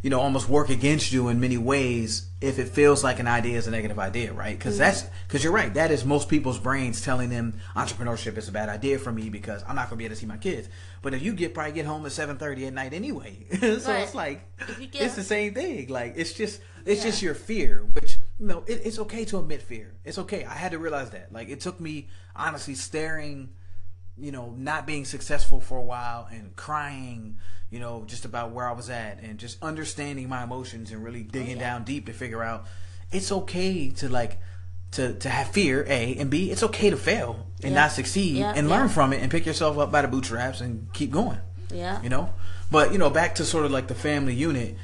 you 0.00 0.10
know, 0.10 0.20
almost 0.20 0.48
work 0.48 0.70
against 0.70 1.12
you 1.12 1.28
in 1.28 1.40
many 1.40 1.58
ways 1.58 2.28
if 2.40 2.60
it 2.60 2.68
feels 2.68 3.02
like 3.02 3.18
an 3.18 3.26
idea 3.26 3.58
is 3.58 3.66
a 3.66 3.70
negative 3.70 3.98
idea, 3.98 4.32
right? 4.32 4.56
Because 4.56 4.74
mm-hmm. 4.74 4.84
that's 4.84 5.04
because 5.26 5.42
you're 5.42 5.52
right. 5.52 5.74
That 5.74 5.90
is 5.90 6.04
most 6.04 6.28
people's 6.28 6.58
brains 6.58 7.00
telling 7.00 7.30
them 7.30 7.60
entrepreneurship 7.74 8.36
is 8.36 8.48
a 8.48 8.52
bad 8.52 8.68
idea 8.68 8.98
for 8.98 9.10
me 9.10 9.28
because 9.28 9.64
I'm 9.66 9.74
not 9.74 9.90
going 9.90 9.90
to 9.90 9.96
be 9.96 10.04
able 10.04 10.14
to 10.14 10.20
see 10.20 10.26
my 10.26 10.36
kids. 10.36 10.68
But 11.02 11.14
if 11.14 11.22
you 11.22 11.32
get 11.32 11.52
probably 11.52 11.72
get 11.72 11.86
home 11.86 12.06
at 12.06 12.12
seven 12.12 12.36
thirty 12.36 12.66
at 12.66 12.74
night 12.74 12.94
anyway, 12.94 13.46
so 13.60 13.66
right. 13.66 14.02
it's 14.02 14.14
like 14.14 14.42
get, 14.92 15.02
it's 15.02 15.16
the 15.16 15.24
same 15.24 15.54
thing. 15.54 15.88
Like 15.88 16.14
it's 16.16 16.32
just 16.32 16.60
it's 16.84 17.00
yeah. 17.00 17.10
just 17.10 17.22
your 17.22 17.34
fear, 17.34 17.84
which 17.92 18.18
you 18.38 18.46
know 18.46 18.62
it, 18.68 18.82
it's 18.84 19.00
okay 19.00 19.24
to 19.26 19.38
admit 19.38 19.62
fear. 19.62 19.94
It's 20.04 20.18
okay. 20.18 20.44
I 20.44 20.54
had 20.54 20.72
to 20.72 20.78
realize 20.78 21.10
that. 21.10 21.32
Like 21.32 21.48
it 21.48 21.60
took 21.60 21.80
me 21.80 22.08
honestly 22.36 22.76
staring, 22.76 23.48
you 24.20 24.32
know, 24.32 24.54
not 24.56 24.86
being 24.86 25.04
successful 25.04 25.60
for 25.60 25.78
a 25.78 25.82
while 25.82 26.28
and 26.30 26.54
crying 26.56 27.36
you 27.70 27.80
know, 27.80 28.04
just 28.06 28.24
about 28.24 28.52
where 28.52 28.66
I 28.66 28.72
was 28.72 28.88
at 28.88 29.20
and 29.22 29.38
just 29.38 29.62
understanding 29.62 30.28
my 30.28 30.42
emotions 30.42 30.90
and 30.90 31.04
really 31.04 31.22
digging 31.22 31.58
oh, 31.58 31.60
yeah. 31.60 31.70
down 31.70 31.84
deep 31.84 32.06
to 32.06 32.12
figure 32.12 32.42
out 32.42 32.66
it's 33.12 33.30
okay 33.30 33.90
to 33.90 34.08
like 34.08 34.40
to 34.92 35.14
to 35.14 35.28
have 35.28 35.48
fear, 35.48 35.84
A, 35.88 36.16
and 36.16 36.30
B, 36.30 36.50
it's 36.50 36.62
okay 36.62 36.90
to 36.90 36.96
fail 36.96 37.46
and 37.62 37.72
yeah. 37.72 37.80
not 37.82 37.92
succeed 37.92 38.38
yeah, 38.38 38.54
and 38.56 38.68
learn 38.68 38.88
from 38.88 39.12
it 39.12 39.22
and 39.22 39.30
pick 39.30 39.44
yourself 39.44 39.76
up 39.78 39.92
by 39.92 40.02
the 40.02 40.08
bootstraps 40.08 40.60
and 40.60 40.90
keep 40.92 41.10
going. 41.10 41.38
Yeah. 41.70 42.00
You 42.02 42.08
know? 42.08 42.32
But, 42.70 42.92
you 42.92 42.98
know, 42.98 43.10
back 43.10 43.36
to 43.36 43.44
sort 43.44 43.66
of 43.66 43.70
like 43.70 43.88
the 43.88 43.94
family 43.94 44.34
unit, 44.34 44.76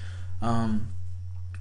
um, 0.42 0.88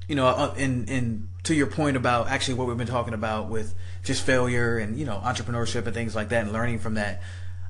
you 0.08 0.16
know, 0.16 0.28
uh, 0.28 0.54
and 0.58 0.90
and 0.90 1.30
to 1.44 1.54
your 1.54 1.68
point 1.68 1.96
about 1.96 2.28
actually 2.28 2.56
what 2.56 2.68
we've 2.68 2.78
been 2.78 2.88
talking 2.88 3.14
about 3.14 3.50
with 3.50 3.74
just 4.04 4.26
failure 4.26 4.78
and 4.78 4.98
you 4.98 5.06
know 5.06 5.22
entrepreneurship 5.24 5.86
and 5.86 5.94
things 5.94 6.16
like 6.16 6.30
that 6.30 6.44
and 6.44 6.52
learning 6.52 6.80
from 6.80 6.96
that. 6.96 7.22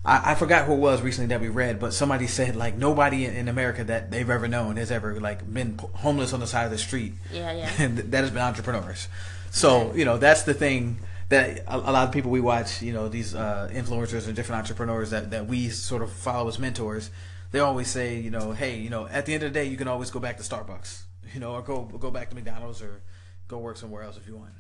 I, 0.06 0.32
I, 0.32 0.36
forgot 0.36 0.66
who 0.66 0.74
it 0.74 0.80
was 0.80 1.02
recently 1.02 1.28
that 1.28 1.40
we 1.40 1.48
read, 1.48 1.80
but 1.80 1.94
somebody 1.94 2.28
said 2.28 2.56
like 2.56 2.76
nobody 2.76 3.26
in, 3.26 3.36
in, 3.36 3.48
America 3.48 3.84
that 3.86 4.12
they've 4.12 4.30
ever 4.30 4.48
known 4.48 4.76
has 4.76 4.92
ever 4.92 5.20
like 5.20 5.52
been 5.52 5.80
homeless 5.94 6.34
on 6.34 6.40
the 6.42 6.48
side 6.48 6.66
of 6.66 6.72
the 6.72 6.78
street. 6.78 7.14
Yeah, 7.32 7.52
yeah. 7.54 7.72
And 7.80 7.98
that 7.98 8.22
has 8.22 8.32
been 8.32 8.42
entrepreneurs. 8.42 9.08
So 9.52 9.94
you 9.94 10.06
know 10.06 10.18
that's 10.18 10.44
the 10.44 10.54
thing 10.54 10.98
that 11.30 11.64
a, 11.68 11.78
a, 11.78 11.92
lot 11.92 12.08
of 12.08 12.12
people 12.12 12.32
we 12.32 12.42
watch, 12.42 12.82
you 12.82 12.94
know, 12.94 13.08
these 13.08 13.34
uh, 13.34 13.70
influencers 13.74 14.28
and 14.28 14.36
different 14.36 14.60
entrepreneurs 14.60 15.12
that 15.12 15.32
that 15.32 15.48
we 15.48 15.70
sort 15.70 16.02
of 16.02 16.12
follow 16.12 16.48
as 16.48 16.60
mentors. 16.60 17.10
They 17.52 17.60
always 17.60 17.88
say, 17.88 18.20
you 18.20 18.32
know, 18.32 18.52
hey, 18.52 18.80
you 18.80 18.90
know, 18.90 19.08
at 19.08 19.26
the 19.26 19.34
end 19.34 19.44
of 19.44 19.54
the 19.54 19.60
day, 19.60 19.66
you 19.66 19.78
can 19.78 19.88
always 19.88 20.10
go 20.10 20.20
back 20.20 20.38
to 20.38 20.44
Starbucks, 20.44 21.04
you 21.34 21.40
know, 21.40 21.54
or 21.54 21.62
go 21.62 21.84
go 21.84 22.12
back 22.12 22.30
to 22.30 22.36
McDonald's 22.36 22.82
or 22.82 23.02
go 23.48 23.58
work 23.60 23.78
somewhere 23.78 24.04
else 24.04 24.18
if 24.18 24.28
you 24.28 24.36
want. 24.36 24.54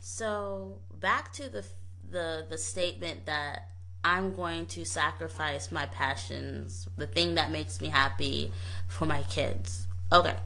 So 0.00 0.78
back 0.98 1.32
to 1.34 1.48
the 1.48 1.64
the 2.10 2.46
the 2.48 2.58
statement 2.58 3.26
that 3.26 3.68
I'm 4.02 4.34
going 4.34 4.66
to 4.66 4.84
sacrifice 4.84 5.70
my 5.70 5.86
passions, 5.86 6.88
the 6.96 7.06
thing 7.06 7.34
that 7.34 7.50
makes 7.50 7.80
me 7.80 7.88
happy 7.88 8.52
for 8.88 9.06
my 9.06 9.22
kids. 9.24 9.86
Okay. 10.12 10.36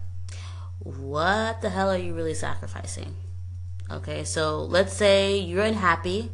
What 0.81 1.61
the 1.61 1.71
hell 1.71 1.91
are 1.91 1.99
you 1.99 2.15
really 2.15 2.35
sacrificing? 2.35 3.15
Okay, 3.91 4.25
so 4.25 4.63
let's 4.63 4.95
say 4.95 5.39
you're 5.39 5.65
unhappy, 5.65 6.33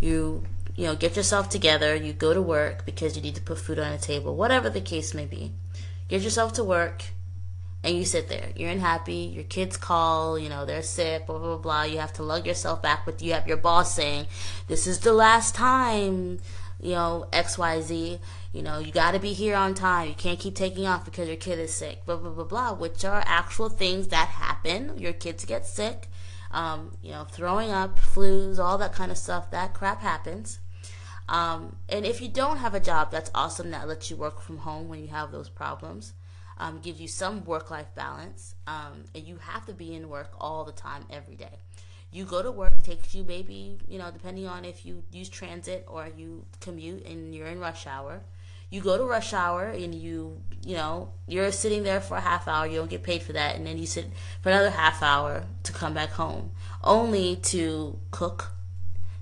you 0.00 0.44
you 0.76 0.86
know, 0.86 0.96
get 0.96 1.16
yourself 1.16 1.48
together, 1.48 1.94
you 1.94 2.12
go 2.12 2.34
to 2.34 2.42
work 2.42 2.84
because 2.84 3.16
you 3.16 3.22
need 3.22 3.36
to 3.36 3.40
put 3.42 3.58
food 3.58 3.78
on 3.78 3.92
the 3.92 3.98
table, 3.98 4.34
whatever 4.34 4.68
the 4.68 4.80
case 4.80 5.14
may 5.14 5.24
be. 5.24 5.52
Get 6.08 6.22
yourself 6.22 6.52
to 6.54 6.64
work, 6.64 7.04
and 7.84 7.96
you 7.96 8.04
sit 8.04 8.28
there. 8.28 8.48
You're 8.56 8.70
unhappy. 8.70 9.30
Your 9.34 9.44
kids 9.44 9.76
call. 9.76 10.38
You 10.38 10.48
know 10.48 10.64
they're 10.64 10.82
sick. 10.82 11.26
Blah 11.26 11.38
blah 11.38 11.58
blah. 11.58 11.82
You 11.82 11.98
have 11.98 12.14
to 12.14 12.22
lug 12.22 12.46
yourself 12.46 12.82
back, 12.82 13.04
but 13.04 13.20
you 13.22 13.34
have 13.34 13.46
your 13.46 13.58
boss 13.58 13.94
saying, 13.94 14.26
"This 14.66 14.86
is 14.86 15.00
the 15.00 15.12
last 15.12 15.54
time." 15.54 16.40
You 16.80 16.92
know 16.92 17.28
X 17.32 17.58
Y 17.58 17.80
Z. 17.82 18.20
You 18.52 18.62
know 18.62 18.78
you 18.78 18.90
got 18.90 19.12
to 19.12 19.20
be 19.20 19.34
here 19.34 19.54
on 19.54 19.74
time. 19.74 20.08
You 20.08 20.14
can't 20.14 20.40
keep 20.40 20.54
taking 20.54 20.86
off 20.86 21.04
because 21.04 21.28
your 21.28 21.36
kid 21.36 21.58
is 21.58 21.74
sick. 21.74 22.04
Blah 22.06 22.16
blah 22.16 22.30
blah 22.30 22.44
blah. 22.44 22.72
Which 22.72 23.04
are 23.04 23.22
actual 23.26 23.68
things 23.68 24.08
that 24.08 24.28
happen. 24.28 24.96
Your 24.98 25.12
kids 25.12 25.44
get 25.44 25.66
sick. 25.66 26.08
Um, 26.50 26.96
you 27.02 27.10
know, 27.10 27.24
throwing 27.24 27.70
up, 27.70 27.98
flus, 27.98 28.58
all 28.58 28.78
that 28.78 28.92
kind 28.92 29.10
of 29.10 29.18
stuff. 29.18 29.50
That 29.50 29.74
crap 29.74 30.00
happens. 30.00 30.58
Um, 31.28 31.76
and 31.88 32.04
if 32.04 32.20
you 32.20 32.28
don't 32.28 32.58
have 32.58 32.74
a 32.74 32.80
job, 32.80 33.10
that's 33.10 33.30
awesome. 33.34 33.70
That 33.70 33.88
lets 33.88 34.10
you 34.10 34.16
work 34.16 34.40
from 34.40 34.58
home 34.58 34.88
when 34.88 35.00
you 35.00 35.08
have 35.08 35.32
those 35.32 35.48
problems 35.48 36.12
um, 36.58 36.80
gives 36.80 37.00
you 37.00 37.08
some 37.08 37.44
work 37.44 37.70
life 37.70 37.94
balance, 37.94 38.54
um, 38.66 39.04
and 39.14 39.26
you 39.26 39.36
have 39.36 39.66
to 39.66 39.72
be 39.72 39.94
in 39.94 40.08
work 40.08 40.32
all 40.40 40.64
the 40.64 40.72
time, 40.72 41.04
every 41.10 41.36
day. 41.36 41.58
You 42.12 42.24
go 42.24 42.42
to 42.42 42.52
work, 42.52 42.72
it 42.78 42.84
takes 42.84 43.14
you 43.14 43.24
maybe, 43.24 43.78
you 43.88 43.98
know, 43.98 44.10
depending 44.10 44.46
on 44.46 44.64
if 44.64 44.86
you 44.86 45.02
use 45.10 45.28
transit 45.28 45.84
or 45.88 46.08
you 46.16 46.44
commute 46.60 47.04
and 47.06 47.34
you're 47.34 47.48
in 47.48 47.58
rush 47.58 47.88
hour. 47.88 48.20
You 48.70 48.80
go 48.80 48.96
to 48.96 49.04
rush 49.04 49.32
hour 49.32 49.64
and 49.66 49.94
you, 49.94 50.40
you 50.64 50.76
know, 50.76 51.10
you're 51.26 51.50
sitting 51.50 51.82
there 51.82 52.00
for 52.00 52.16
a 52.16 52.20
half 52.20 52.46
hour, 52.46 52.66
you 52.66 52.78
don't 52.78 52.90
get 52.90 53.02
paid 53.02 53.22
for 53.22 53.32
that, 53.32 53.56
and 53.56 53.66
then 53.66 53.78
you 53.78 53.86
sit 53.86 54.06
for 54.42 54.50
another 54.50 54.70
half 54.70 55.02
hour 55.02 55.44
to 55.64 55.72
come 55.72 55.94
back 55.94 56.10
home, 56.10 56.52
only 56.82 57.36
to 57.36 57.98
cook, 58.10 58.52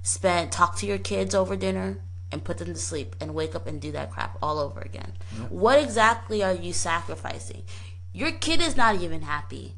spend, 0.03 0.53
talk 0.53 0.77
to 0.77 0.87
your 0.87 0.99
kids 0.99 1.35
over 1.35 1.57
dinner, 1.57 1.99
and 2.33 2.43
put 2.43 2.59
them 2.59 2.73
to 2.73 2.81
sleep 2.81 3.15
and 3.21 3.35
wake 3.35 3.55
up 3.55 3.67
and 3.67 3.81
do 3.81 3.93
that 3.93 4.11
crap 4.11 4.39
all 4.43 4.59
over 4.59 4.81
again. 4.81 5.13
What 5.51 5.79
exactly 5.79 6.43
are 6.43 6.55
you 6.55 6.73
sacrificing? 6.73 7.63
Your 8.13 8.33
kid 8.33 8.61
is 8.61 8.77
not 8.77 9.01
even 9.01 9.23
happy. 9.23 9.77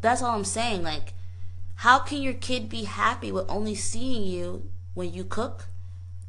That's 0.00 0.22
all 0.22 0.36
I'm 0.36 0.44
saying. 0.44 0.82
Like, 0.82 1.14
how 1.76 1.98
can 1.98 2.22
your 2.22 2.34
kid 2.34 2.68
be 2.68 2.84
happy 2.84 3.32
with 3.32 3.46
only 3.48 3.74
seeing 3.74 4.24
you 4.24 4.70
when 4.92 5.12
you 5.12 5.24
cook 5.24 5.66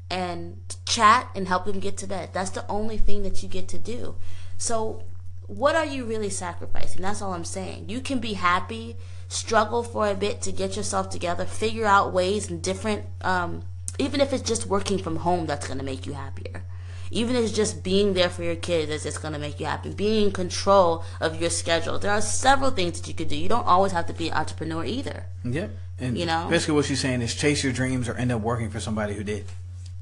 and 0.09 0.57
chat 0.85 1.29
and 1.35 1.47
help 1.47 1.67
him 1.67 1.79
get 1.79 1.97
to 1.97 2.07
bed? 2.07 2.29
That's 2.33 2.49
the 2.49 2.65
only 2.67 2.97
thing 2.97 3.23
that 3.23 3.43
you 3.43 3.49
get 3.49 3.67
to 3.69 3.77
do. 3.77 4.15
So, 4.57 5.03
what 5.47 5.75
are 5.75 5.85
you 5.85 6.05
really 6.05 6.29
sacrificing? 6.29 7.01
That's 7.01 7.21
all 7.21 7.33
I'm 7.33 7.45
saying. 7.45 7.89
You 7.89 8.01
can 8.01 8.19
be 8.19 8.33
happy, 8.33 8.97
struggle 9.27 9.83
for 9.83 10.07
a 10.07 10.15
bit 10.15 10.41
to 10.43 10.51
get 10.51 10.75
yourself 10.75 11.09
together, 11.09 11.45
figure 11.45 11.85
out 11.85 12.13
ways 12.13 12.49
and 12.49 12.61
different 12.61 13.05
um, 13.21 13.63
even 13.97 14.21
if 14.21 14.33
it's 14.33 14.43
just 14.47 14.65
working 14.67 14.97
from 14.97 15.17
home 15.17 15.45
that's 15.45 15.67
going 15.67 15.79
to 15.79 15.85
make 15.85 16.05
you 16.05 16.13
happier. 16.13 16.63
Even 17.11 17.35
if 17.35 17.43
it's 17.45 17.53
just 17.53 17.83
being 17.83 18.13
there 18.13 18.29
for 18.29 18.43
your 18.43 18.55
kids 18.55 18.89
that's 18.89 19.03
just 19.03 19.21
going 19.21 19.33
to 19.33 19.39
make 19.39 19.59
you 19.59 19.65
happy. 19.67 19.93
Being 19.93 20.25
in 20.27 20.31
control 20.31 21.03
of 21.21 21.39
your 21.39 21.49
schedule. 21.51 21.99
There 21.99 22.11
are 22.11 22.21
several 22.21 22.71
things 22.71 22.99
that 22.99 23.07
you 23.07 23.13
could 23.13 23.27
do. 23.27 23.35
You 23.37 23.47
don't 23.47 23.65
always 23.67 23.91
have 23.91 24.07
to 24.07 24.13
be 24.13 24.29
an 24.29 24.33
entrepreneur 24.35 24.83
either. 24.83 25.25
Yep. 25.43 25.69
And 25.99 26.17
you 26.17 26.25
know? 26.25 26.47
basically 26.49 26.73
what 26.75 26.85
she's 26.85 26.99
saying 26.99 27.21
is 27.21 27.33
chase 27.33 27.63
your 27.63 27.71
dreams 27.71 28.09
or 28.09 28.15
end 28.15 28.31
up 28.31 28.41
working 28.41 28.69
for 28.69 28.79
somebody 28.79 29.13
who 29.13 29.23
did. 29.23 29.45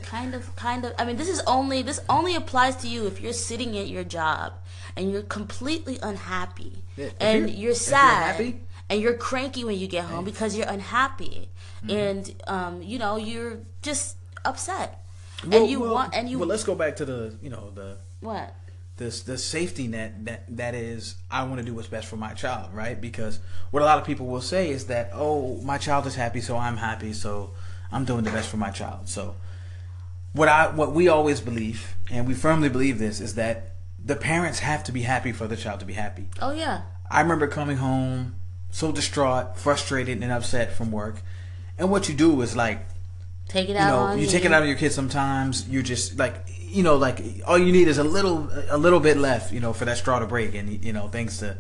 Kind 0.02 0.34
of 0.36 0.54
kind 0.58 0.84
of. 0.86 0.94
I 0.98 1.06
mean 1.06 1.16
this 1.16 1.30
is 1.30 1.42
only 1.48 1.82
this 1.82 2.00
only 2.10 2.36
applies 2.36 2.76
to 2.78 2.88
you 2.90 3.06
if 3.08 3.22
you're 3.22 3.32
sitting 3.32 3.78
at 3.78 3.88
your 3.88 4.04
job 4.04 4.54
and 4.98 5.10
you're 5.12 5.22
completely 5.22 5.98
unhappy 6.04 6.84
Yeah, 6.98 7.10
and 7.22 7.40
you're- 7.40 7.52
you're, 7.52 7.60
you're 7.68 7.74
sad 7.76 8.32
happy- 8.36 8.60
and 8.90 9.00
you're 9.02 9.14
cranky 9.14 9.64
when 9.64 9.78
you 9.78 9.88
get 9.88 10.06
home 10.06 10.26
because 10.26 10.58
you're 10.58 10.68
unhappy 10.68 11.48
Mm-hmm. 11.86 11.90
and 11.92 12.44
um 12.48 12.82
you 12.82 12.98
know 12.98 13.18
you're 13.18 13.60
just 13.82 14.18
upset 14.46 15.04
Well, 15.46 15.62
and 15.62 15.70
you 15.70 15.80
well- 15.82 15.94
want 15.94 16.16
and 16.16 16.28
you 16.30 16.40
Well, 16.40 16.48
let's 16.48 16.64
go 16.64 16.76
back 16.76 16.96
to 16.98 17.06
the 17.06 17.36
you 17.42 17.50
know 17.50 17.70
the 17.76 17.98
what 18.20 18.56
this 18.98 19.22
the 19.22 19.38
safety 19.38 19.88
net 19.88 20.26
that 20.26 20.44
that 20.58 20.74
is 20.74 21.16
I 21.30 21.44
want 21.44 21.60
to 21.60 21.64
do 21.66 21.76
what's 21.76 21.88
best 21.88 22.08
for 22.08 22.18
my 22.18 22.34
child, 22.34 22.74
right? 22.74 23.00
Because 23.00 23.40
what 23.70 23.84
a 23.84 23.86
lot 23.86 24.00
of 24.00 24.06
people 24.06 24.26
will 24.26 24.42
say 24.42 24.72
is 24.72 24.88
that 24.88 25.12
oh 25.14 25.58
my 25.62 25.78
child 25.78 26.08
is 26.08 26.16
happy, 26.16 26.42
so 26.42 26.58
I'm 26.58 26.78
happy, 26.78 27.14
so 27.14 27.52
I'm 27.92 28.06
doing 28.06 28.24
the 28.24 28.32
best 28.32 28.50
for 28.50 28.58
my 28.58 28.72
child. 28.72 29.08
So 29.08 29.36
what 30.34 30.48
I 30.50 30.68
what 30.70 30.94
we 30.94 31.08
always 31.08 31.42
believe, 31.42 31.96
and 32.10 32.28
we 32.28 32.34
firmly 32.34 32.70
believe 32.70 32.98
this, 32.98 33.20
is 33.22 33.36
that 33.36 33.76
the 34.04 34.16
parents 34.16 34.60
have 34.60 34.84
to 34.86 34.92
be 34.92 35.04
happy 35.04 35.32
for 35.32 35.48
the 35.48 35.56
child 35.58 35.80
to 35.82 35.86
be 35.86 35.94
happy. 35.94 36.30
oh 36.42 36.52
yeah 36.52 36.82
I 37.12 37.22
remember 37.22 37.48
coming 37.48 37.78
home 37.78 38.36
so 38.72 38.92
distraught, 38.92 39.58
frustrated, 39.58 40.22
and 40.24 40.32
upset 40.32 40.74
from 40.74 40.92
work, 40.92 41.22
and 41.78 41.90
what 41.92 42.08
you 42.10 42.16
do 42.16 42.42
is 42.42 42.56
like 42.56 42.86
take 43.48 43.70
it 43.70 43.76
out. 43.76 43.86
you 43.86 43.92
know 43.92 44.00
on 44.00 44.20
you 44.20 44.28
take 44.28 44.46
it 44.46 44.52
out 44.52 44.62
of 44.62 44.68
your 44.68 44.78
kids 44.78 44.94
sometimes 44.96 45.68
you 45.70 45.82
just 45.84 46.18
like 46.18 46.36
you 46.62 46.84
know 46.84 46.96
like 46.98 47.22
all 47.46 47.58
you 47.58 47.72
need 47.72 47.88
is 47.88 47.98
a 47.98 48.04
little 48.04 48.50
a 48.70 48.78
little 48.78 49.00
bit 49.00 49.18
left 49.18 49.54
you 49.54 49.60
know 49.60 49.74
for 49.74 49.86
that 49.86 49.98
straw 49.98 50.20
to 50.20 50.26
break 50.28 50.54
and 50.56 50.84
you 50.84 50.92
know 50.94 51.08
things 51.08 51.38
to 51.40 51.56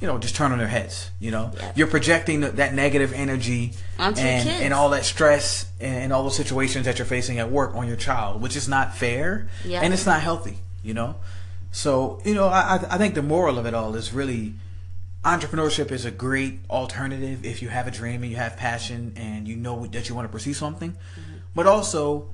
you 0.00 0.06
know 0.06 0.18
just 0.18 0.34
turn 0.36 0.52
on 0.52 0.58
their 0.58 0.66
heads 0.68 1.10
you 1.20 1.30
know 1.30 1.50
Yeah. 1.56 1.72
you're 1.74 1.86
projecting 1.86 2.40
that 2.40 2.74
negative 2.74 3.12
energy 3.12 3.72
and 3.98 4.48
and 4.48 4.72
all 4.74 4.90
that 4.90 5.04
stress 5.04 5.66
and, 5.80 6.04
and 6.04 6.12
all 6.12 6.22
those 6.22 6.36
situations 6.36 6.84
that 6.86 6.98
you're 6.98 7.06
facing 7.06 7.38
at 7.38 7.50
work 7.50 7.74
on 7.74 7.86
your 7.86 7.96
child 7.96 8.40
which 8.40 8.56
is 8.56 8.68
not 8.68 8.94
fair 8.96 9.48
Yeah. 9.64 9.80
and 9.82 9.92
it's 9.92 10.06
not 10.06 10.20
healthy 10.22 10.58
you 10.82 10.94
know 10.94 11.16
so 11.72 12.20
you 12.24 12.34
know 12.34 12.46
I- 12.48 12.84
I 12.90 12.98
think 12.98 13.14
the 13.14 13.22
moral 13.22 13.58
of 13.58 13.66
it 13.66 13.74
all 13.74 13.94
is 13.94 14.12
really 14.12 14.54
entrepreneurship 15.26 15.90
is 15.90 16.04
a 16.04 16.10
great 16.10 16.60
alternative 16.70 17.44
if 17.44 17.60
you 17.60 17.68
have 17.68 17.88
a 17.88 17.90
dream 17.90 18.22
and 18.22 18.30
you 18.30 18.36
have 18.36 18.56
passion 18.56 19.12
and 19.16 19.48
you 19.48 19.56
know 19.56 19.84
that 19.86 20.08
you 20.08 20.14
want 20.14 20.26
to 20.26 20.32
pursue 20.32 20.54
something. 20.54 20.92
Mm-hmm. 20.92 21.36
But 21.54 21.66
also, 21.66 22.30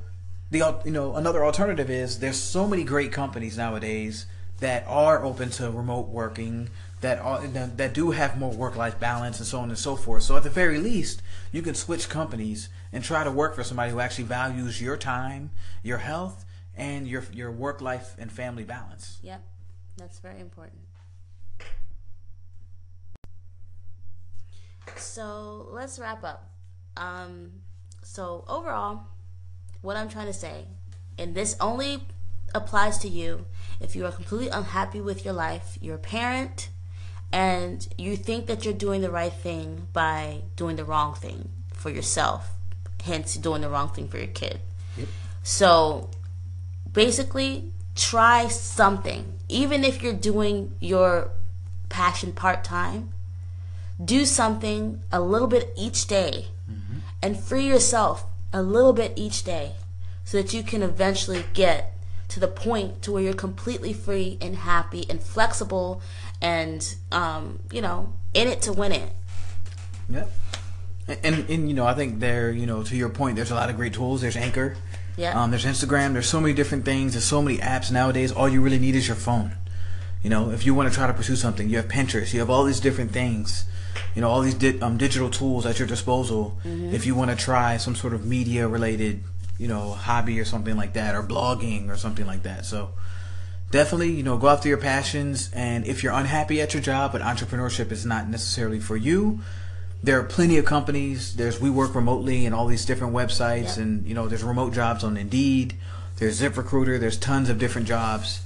the 0.50 0.78
you 0.85 0.90
know 0.90 1.16
another 1.16 1.44
alternative 1.44 1.88
is 1.88 2.18
there's 2.18 2.37
so 2.37 2.68
many 2.68 2.85
great 2.85 3.11
companies 3.11 3.57
nowadays 3.57 4.26
that 4.61 4.85
are 4.87 5.24
open 5.24 5.50
to 5.50 5.70
remote 5.70 6.09
working 6.09 6.68
that 7.00 7.18
are 7.18 7.46
that 7.48 7.78
that 7.78 7.94
do 7.94 8.11
have 8.11 8.38
more 8.38 8.52
work 8.52 8.76
life 8.76 9.00
balance 9.00 9.38
and 9.38 9.46
so 9.46 9.61
on 9.61 9.70
and 9.70 9.78
so 9.78 9.96
forth. 9.96 10.24
So 10.24 10.37
at 10.37 10.42
the 10.42 10.50
very 10.50 10.78
least, 10.78 11.22
you 11.50 11.62
can 11.62 11.74
switch 11.74 12.11
companies 12.11 12.68
and 12.92 13.02
try 13.02 13.24
to 13.24 13.31
work 13.31 13.55
for 13.55 13.64
somebody 13.64 13.90
who 13.90 14.00
actually 14.00 14.24
values 14.24 14.83
your 14.83 14.98
time, 14.98 15.50
your 15.83 15.98
health, 15.98 16.44
and 16.76 17.09
your 17.09 17.24
your 17.33 17.50
work 17.50 17.81
life 17.81 18.14
and 18.18 18.31
family 18.31 18.64
balance. 18.64 19.18
yep 19.22 19.42
that's 19.98 20.18
very 20.20 20.40
important 20.40 20.81
so 24.97 25.68
let's 25.71 25.99
wrap 25.99 26.25
up. 26.25 26.51
Um 26.97 27.53
so 28.03 28.45
overall 28.49 29.01
what 29.81 29.97
i'm 29.97 30.09
trying 30.09 30.27
to 30.27 30.33
say 30.33 30.64
and 31.16 31.35
this 31.35 31.57
only 31.61 32.05
applies 32.55 32.99
to 32.99 33.09
you 33.09 33.47
if 33.81 33.95
you 33.97 34.05
are 34.05 34.12
completely 34.12 34.49
unhappy 34.49 35.01
with 35.01 35.25
your 35.25 35.33
life 35.33 35.79
you're 35.81 35.95
a 35.95 35.99
parent 35.99 36.68
and 37.33 37.88
you 37.97 38.16
think 38.16 38.47
that 38.47 38.64
you're 38.64 38.75
doing 38.75 39.01
the 39.01 39.11
right 39.11 39.33
thing 39.33 39.87
by 39.92 40.42
doing 40.57 40.77
the 40.77 40.85
wrong 40.85 41.14
thing 41.14 41.49
for 41.73 41.90
yourself 41.90 42.53
hence 43.03 43.35
doing 43.37 43.62
the 43.62 43.68
wrong 43.68 43.88
thing 43.88 44.09
for 44.09 44.18
your 44.18 44.29
kid. 44.29 44.61
So 45.42 46.11
basically 46.92 47.73
try 47.95 48.49
something. 48.49 49.38
Even 49.49 49.85
if 49.85 50.03
you're 50.03 50.12
doing 50.12 50.75
your 50.81 51.31
passion 51.88 52.33
part-time 52.33 53.11
do 54.02 54.24
something 54.24 55.00
a 55.11 55.20
little 55.20 55.48
bit 55.48 55.72
each 55.76 56.07
day 56.07 56.46
and 57.22 57.38
free 57.38 57.66
yourself 57.66 58.24
a 58.52 58.62
little 58.62 58.92
bit 58.92 59.12
each 59.16 59.44
day 59.44 59.72
so 60.24 60.40
that 60.40 60.52
you 60.52 60.62
can 60.62 60.83
eventually 60.83 61.44
get 61.55 61.96
to 62.28 62.40
the 62.40 62.48
point 62.48 63.02
to 63.02 63.12
where 63.12 63.22
you're 63.22 63.35
completely 63.35 63.92
free 63.92 64.38
and 64.40 64.57
happy 64.57 65.05
and 65.09 65.22
flexible 65.22 66.00
and 66.40 66.96
um, 67.12 67.61
you 67.70 67.81
know 67.81 68.12
in 68.35 68.48
it 68.48 68.62
to 68.62 68.72
win 68.72 68.92
it 68.92 69.12
Yep. 70.12 70.31
And, 71.09 71.18
and 71.24 71.50
and 71.50 71.68
you 71.68 71.74
know, 71.74 71.87
I 71.87 71.94
think 71.94 72.20
there, 72.20 72.50
you 72.50 72.66
know, 72.66 72.83
to 72.83 72.96
your 72.96 73.09
point, 73.09 73.37
there's 73.37 73.50
a 73.50 73.55
lot 73.55 73.70
of 73.70 73.76
great 73.76 73.94
tools. 73.94 74.20
There's 74.20 74.37
Anchor. 74.37 74.76
Yeah. 75.16 75.40
Um, 75.40 75.50
there's 75.50 75.64
Instagram. 75.64 76.12
There's 76.12 76.28
so 76.28 76.40
many 76.40 76.55
different 76.55 76.85
things. 76.85 77.12
There's 77.12 77.24
so 77.24 77.42
many 77.42 77.59
apps 77.59 77.90
nowadays. 77.90 78.33
All 78.33 78.48
you 78.48 78.61
really 78.61 78.78
need 78.78 78.94
is 78.94 79.09
your 79.09 79.16
phone. 79.16 79.52
You 80.22 80.31
know, 80.31 80.50
if 80.50 80.64
you 80.64 80.74
want 80.74 80.88
to 80.88 80.94
try 80.94 81.07
to 81.07 81.12
pursue 81.12 81.37
something, 81.37 81.68
you 81.68 81.76
have 81.76 81.88
Pinterest. 81.88 82.33
You 82.33 82.40
have 82.40 82.48
all 82.48 82.64
these 82.64 82.81
different 82.81 83.11
things. 83.11 83.64
You 84.14 84.22
know, 84.22 84.28
all 84.28 84.42
these 84.42 84.55
di- 84.55 84.81
um, 84.81 84.96
digital 84.96 85.31
tools 85.31 85.66
at 85.66 85.78
your 85.78 85.88
disposal. 85.88 86.59
If 86.64 87.07
you 87.07 87.14
want 87.14 87.31
to 87.31 87.37
try 87.37 87.76
some 87.76 87.94
sort 87.94 88.14
of 88.14 88.26
media 88.26 88.68
related, 88.68 89.22
you 89.59 89.68
know, 89.68 89.92
hobby 89.92 90.38
or 90.40 90.44
something 90.44 90.76
like 90.76 90.92
that, 90.94 91.14
or 91.14 91.22
blogging 91.22 91.88
or 91.90 91.96
something 91.96 92.26
like 92.26 92.42
that. 92.42 92.66
So 92.66 92.90
definitely, 93.70 94.11
you 94.11 94.22
know, 94.22 94.37
go 94.37 94.48
after 94.48 94.68
your 94.68 94.78
passions. 94.78 95.50
And 95.55 95.87
if 95.87 96.02
you're 96.02 96.12
unhappy 96.12 96.61
at 96.61 96.74
your 96.74 96.83
job, 96.83 97.12
but 97.12 97.22
entrepreneurship 97.22 97.90
is 97.90 98.05
not 98.05 98.28
necessarily 98.28 98.81
for 98.81 98.96
you, 98.96 99.40
there 100.02 100.18
are 100.18 100.24
plenty 100.24 100.59
of 100.59 100.64
companies. 100.64 101.37
There's 101.37 101.61
We 101.61 101.70
Work 101.70 101.94
Remotely 101.94 102.44
and 102.44 102.55
all 102.55 102.66
these 102.66 102.85
different 102.85 103.14
websites, 103.14 103.78
and 103.78 104.07
you 104.07 104.14
know, 104.14 104.26
there's 104.26 104.42
remote 104.42 104.74
jobs 104.74 105.05
on 105.05 105.16
Indeed. 105.16 105.74
There's 106.16 106.40
ZipRecruiter. 106.40 106.98
There's 107.00 107.16
tons 107.16 107.48
of 107.48 107.59
different 107.59 107.87
jobs, 107.87 108.40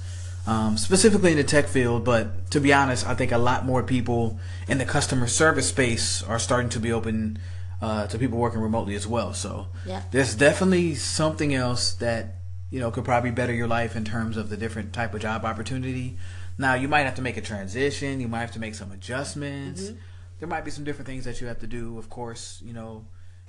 um, 0.47 0.77
specifically 0.77 1.31
in 1.31 1.37
the 1.37 1.43
tech 1.43 1.67
field. 1.67 2.03
But 2.05 2.49
to 2.51 2.59
be 2.59 2.73
honest, 2.73 3.05
I 3.05 3.13
think 3.13 3.31
a 3.31 3.37
lot 3.37 3.65
more 3.65 3.83
people 3.83 4.39
in 4.67 4.77
the 4.77 4.85
customer 4.85 5.27
service 5.27 5.67
space 5.69 6.23
are 6.23 6.39
starting 6.39 6.69
to 6.69 6.79
be 6.79 6.91
open 6.91 7.37
uh, 7.81 8.07
to 8.07 8.17
people 8.17 8.39
working 8.39 8.61
remotely 8.61 8.95
as 8.95 9.05
well. 9.05 9.33
So 9.33 9.67
Yeah. 9.85 10.01
there's 10.11 10.33
definitely 10.33 10.95
something 10.95 11.53
else 11.53 11.93
that 11.95 12.35
you 12.71 12.79
know 12.79 12.89
could 12.91 13.05
probably 13.05 13.31
better 13.31 13.53
your 13.53 13.67
life 13.67 13.95
in 13.95 14.03
terms 14.03 14.35
of 14.37 14.49
the 14.49 14.57
different 14.57 14.93
type 14.93 15.13
of 15.13 15.21
job 15.21 15.45
opportunity. 15.45 16.17
Now 16.57 16.73
you 16.73 16.87
might 16.87 17.01
have 17.01 17.15
to 17.15 17.21
make 17.21 17.37
a 17.37 17.41
transition. 17.41 18.19
You 18.19 18.27
might 18.27 18.39
have 18.41 18.51
to 18.53 18.59
make 18.59 18.73
some 18.75 18.91
adjustments. 18.91 19.91
There 20.39 20.47
might 20.47 20.65
be 20.65 20.71
some 20.71 20.83
different 20.83 21.07
things 21.07 21.25
that 21.25 21.39
you 21.41 21.47
have 21.47 21.59
to 21.59 21.67
do. 21.67 21.97
Of 21.97 22.09
course, 22.09 22.61
you 22.63 22.73
know, 22.73 23.05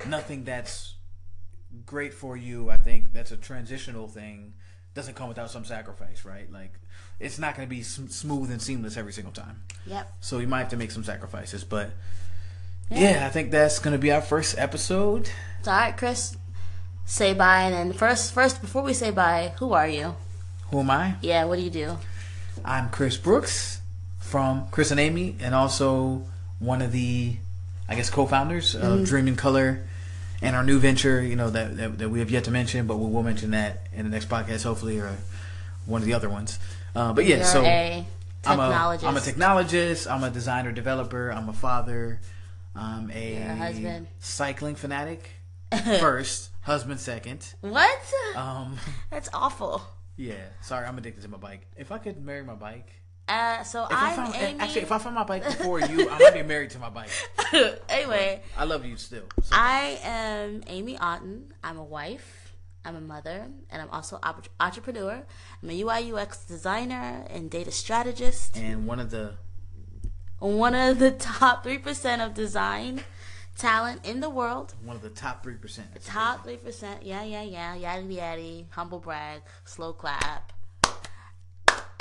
nothing 0.06 0.44
that's 0.44 0.94
great 1.87 2.12
for 2.14 2.37
you. 2.37 2.70
I 2.70 2.76
think 2.76 3.12
that's 3.12 3.30
a 3.30 3.37
transitional 3.37 4.08
thing. 4.08 4.54
Doesn't 4.98 5.14
come 5.14 5.28
without 5.28 5.48
some 5.48 5.64
sacrifice, 5.64 6.24
right? 6.24 6.52
Like 6.52 6.72
it's 7.20 7.38
not 7.38 7.54
going 7.54 7.68
to 7.68 7.70
be 7.70 7.84
sm- 7.84 8.08
smooth 8.08 8.50
and 8.50 8.61
seamless 8.61 8.96
every 8.96 9.12
single 9.12 9.32
time. 9.32 9.62
yep 9.87 10.12
So 10.18 10.40
you 10.40 10.48
might 10.48 10.58
have 10.58 10.70
to 10.70 10.76
make 10.76 10.90
some 10.90 11.04
sacrifices, 11.04 11.62
but 11.62 11.92
yeah, 12.90 13.24
I 13.24 13.28
think 13.30 13.52
that's 13.52 13.78
going 13.78 13.92
to 13.92 13.98
be 14.00 14.11
our 14.11 14.20
first 14.20 14.58
episode. 14.58 15.30
So, 15.62 15.70
all 15.70 15.76
right, 15.78 15.96
Chris, 15.96 16.37
say 17.06 17.32
bye. 17.32 17.62
And 17.62 17.74
then 17.74 17.92
first, 17.92 18.32
first 18.32 18.61
before 18.61 18.82
we 18.82 18.92
say 18.92 19.12
bye, 19.12 19.52
who 19.61 19.72
are 19.72 19.87
you? 19.87 20.16
Who 20.72 20.80
am 20.80 20.90
I? 20.90 21.14
Yeah, 21.20 21.44
what 21.44 21.58
do 21.58 21.62
you 21.62 21.70
do? 21.70 21.96
I'm 22.64 22.88
Chris 22.88 23.16
Brooks 23.16 23.80
from 24.18 24.66
Chris 24.72 24.90
and 24.90 24.98
Amy, 24.98 25.37
and 25.38 25.54
also 25.54 26.24
one 26.58 26.82
of 26.82 26.90
the, 26.90 27.37
I 27.88 27.94
guess, 27.94 28.11
co-founders 28.11 28.74
of 28.74 28.82
mm-hmm. 28.82 29.04
Dream 29.04 29.28
in 29.28 29.37
Color, 29.37 29.87
and 30.42 30.57
our 30.57 30.64
new 30.64 30.79
venture. 30.79 31.22
You 31.22 31.37
know 31.37 31.51
that, 31.51 31.77
that 31.77 31.98
that 31.98 32.09
we 32.09 32.20
have 32.20 32.31
yet 32.31 32.44
to 32.44 32.51
mention, 32.51 32.87
but 32.87 32.96
we 32.96 33.11
will 33.11 33.22
mention 33.22 33.51
that 33.53 33.87
in 33.92 34.05
the 34.05 34.11
next 34.11 34.29
podcast, 34.29 34.64
hopefully, 34.64 34.98
or 34.98 35.16
one 35.87 36.01
of 36.03 36.07
the 36.07 36.14
other 36.14 36.29
ones. 36.29 36.59
Uh, 36.94 37.12
but 37.12 37.24
yeah, 37.27 37.37
You're 37.37 37.44
so 37.44 37.64
a 37.64 38.07
I'm 38.44 38.61
a 38.61 38.62
technologist. 38.62 39.05
I'm 39.05 39.16
a 39.16 39.20
technologist. 39.20 40.11
I'm 40.11 40.24
a 40.24 40.31
designer 40.31 40.72
developer. 40.72 41.31
I'm 41.31 41.48
a 41.48 41.53
father. 41.53 42.20
I'm 42.74 43.11
a, 43.11 43.37
a 43.37 43.55
husband. 43.55 44.07
cycling 44.20 44.74
fanatic. 44.77 45.31
First, 46.01 46.51
husband 46.62 46.98
second. 47.01 47.55
what? 47.61 48.01
Um, 48.37 48.79
That's 49.11 49.29
awful. 49.35 49.83
yeah. 50.16 50.35
Sorry, 50.62 50.87
I'm 50.87 50.96
addicted 50.96 51.22
to 51.22 51.29
my 51.29 51.37
bike. 51.37 51.66
If 51.77 51.92
I 51.92 51.98
could 51.98 52.24
marry 52.24 52.42
my 52.42 52.55
bike, 52.55 52.88
Uh, 53.28 53.62
so 53.62 53.84
if 53.84 53.92
I 53.92 54.10
I'm 54.10 54.16
found, 54.16 54.34
Amy. 54.36 54.58
actually, 54.60 54.80
if 54.82 54.92
I 54.92 54.98
found 54.98 55.14
my 55.14 55.24
bike 55.24 55.44
before 55.44 55.80
you, 55.80 56.08
I 56.08 56.18
might 56.18 56.34
be 56.34 56.42
married 56.42 56.70
to 56.70 56.78
my 56.78 56.88
bike. 56.88 57.10
anyway, 57.88 58.42
I 58.56 58.64
love 58.64 58.84
you 58.86 58.96
still. 58.96 59.24
So, 59.42 59.50
I 59.52 59.98
am 60.02 60.62
Amy 60.66 60.96
Otten. 60.98 61.52
I'm 61.62 61.76
a 61.78 61.84
wife. 61.84 62.54
I'm 62.84 62.96
a 62.96 63.00
mother, 63.02 63.48
and 63.70 63.82
I'm 63.82 63.90
also 63.90 64.18
an 64.22 64.34
entrepreneur. 64.60 65.22
I'm 65.62 65.70
a 65.70 65.82
UI 65.82 66.10
UX 66.12 66.44
designer 66.46 67.24
and 67.28 67.50
data 67.50 67.70
strategist. 67.70 68.56
and 68.56 68.86
one 68.86 68.98
of 68.98 69.10
the 69.10 69.34
One 70.38 70.74
of 70.74 70.98
the 70.98 71.10
top 71.10 71.62
three 71.64 71.78
percent 71.78 72.22
of 72.22 72.32
design 72.32 73.02
talent 73.58 74.06
in 74.06 74.20
the 74.20 74.30
world. 74.30 74.74
one 74.84 74.96
of 74.96 75.02
the 75.02 75.10
top 75.10 75.42
three 75.42 75.56
percent. 75.56 75.88
Top 76.04 76.44
three 76.44 76.56
percent. 76.56 77.02
Yeah, 77.02 77.24
yeah, 77.24 77.42
yeah. 77.42 77.76
Yaddy 77.76 78.16
yaddy. 78.16 78.64
Humble 78.70 79.00
brag. 79.00 79.42
Slow 79.66 79.92
clap. 79.92 80.52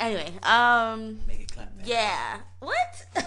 Anyway, 0.00 0.32
um, 0.42 1.20
Make 1.26 1.40
it 1.40 1.52
clap. 1.52 1.74
Man. 1.76 1.84
yeah. 1.86 2.38
What? 2.60 3.06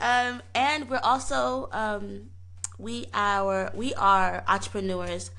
um, 0.00 0.42
and 0.54 0.88
we're 0.88 1.00
also 1.02 1.68
um, 1.72 2.30
we 2.78 3.06
our 3.12 3.70
we 3.74 3.92
are 3.94 4.44
entrepreneurs 4.46 5.30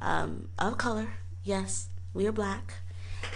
um, 0.00 0.48
of 0.58 0.78
color. 0.78 1.08
Yes, 1.44 1.88
we 2.12 2.26
are 2.26 2.32
black, 2.32 2.74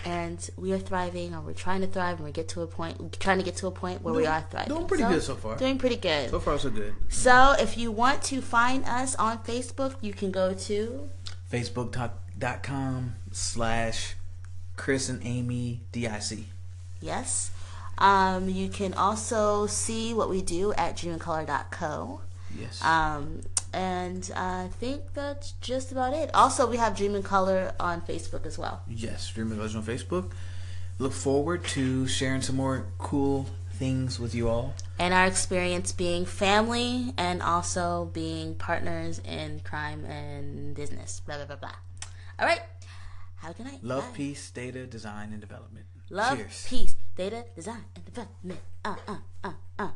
and 0.04 0.50
we 0.56 0.72
are 0.72 0.78
thriving, 0.78 1.34
or 1.34 1.40
we're 1.40 1.52
trying 1.54 1.80
to 1.82 1.86
thrive, 1.86 2.16
and 2.16 2.24
we 2.24 2.32
get 2.32 2.48
to 2.48 2.62
a 2.62 2.66
point, 2.66 3.18
trying 3.20 3.38
to 3.38 3.44
get 3.44 3.56
to 3.56 3.68
a 3.68 3.70
point 3.70 4.02
where 4.02 4.12
we 4.12 4.26
are 4.26 4.44
thriving. 4.50 4.74
doing 4.74 4.86
pretty 4.86 5.04
good 5.04 5.22
so 5.22 5.36
far. 5.36 5.56
Doing 5.56 5.78
pretty 5.78 5.96
good. 5.96 6.30
So 6.30 6.40
far, 6.40 6.58
so 6.58 6.70
good. 6.70 6.94
So 7.08 7.54
if 7.58 7.78
you 7.78 7.92
want 7.92 8.22
to 8.24 8.42
find 8.42 8.84
us 8.84 9.14
on 9.14 9.38
Facebook, 9.44 9.94
you 10.00 10.12
can 10.12 10.32
go 10.32 10.52
to 10.54 11.08
Facebook.com 11.50 13.14
slash 13.30 14.14
Chris 14.76 15.08
and 15.08 15.20
Amy 15.24 15.80
DIC. 15.92 16.44
yes. 17.00 17.50
Um, 17.98 18.48
you 18.48 18.68
can 18.68 18.94
also 18.94 19.66
see 19.66 20.14
what 20.14 20.28
we 20.30 20.40
do 20.42 20.72
at 20.74 20.96
dreamandcolor.co. 20.96 22.20
Yes. 22.58 22.82
Um, 22.82 23.42
and 23.72 24.28
I 24.34 24.68
think 24.80 25.12
that's 25.14 25.52
just 25.60 25.92
about 25.92 26.12
it. 26.14 26.30
Also, 26.34 26.66
we 26.68 26.78
have 26.78 26.96
Dream 26.96 27.14
in 27.14 27.22
Color 27.22 27.74
on 27.78 28.00
Facebook 28.00 28.44
as 28.46 28.58
well. 28.58 28.82
yes. 28.88 29.30
Dreaming 29.30 29.58
Legend 29.58 29.86
on 29.86 29.94
Facebook. 29.94 30.30
Look 30.98 31.12
forward 31.12 31.64
to 31.66 32.06
sharing 32.08 32.42
some 32.42 32.56
more 32.56 32.86
cool 32.98 33.46
things 33.74 34.18
with 34.18 34.34
you 34.34 34.48
all. 34.48 34.74
And 34.98 35.12
our 35.14 35.26
experience 35.26 35.92
being 35.92 36.24
family 36.24 37.12
and 37.16 37.42
also 37.42 38.10
being 38.12 38.54
partners 38.54 39.20
in 39.24 39.60
crime 39.64 40.04
and 40.06 40.74
business. 40.74 41.20
Blah, 41.26 41.36
blah, 41.36 41.46
blah, 41.46 41.56
blah. 41.56 41.74
All 42.38 42.46
right. 42.46 42.62
How 43.42 43.52
can 43.52 43.66
I 43.66 43.76
love, 43.82 44.04
peace, 44.14 44.52
data, 44.52 44.86
design, 44.86 45.32
and 45.32 45.40
development? 45.40 45.86
Love, 46.10 46.38
Cheers. 46.38 46.66
peace, 46.68 46.94
data, 47.16 47.44
design, 47.56 47.84
and 47.96 48.04
development. 48.04 48.60
Uh, 48.84 48.94
uh, 49.08 49.16
uh, 49.42 49.52
uh. 49.80 49.90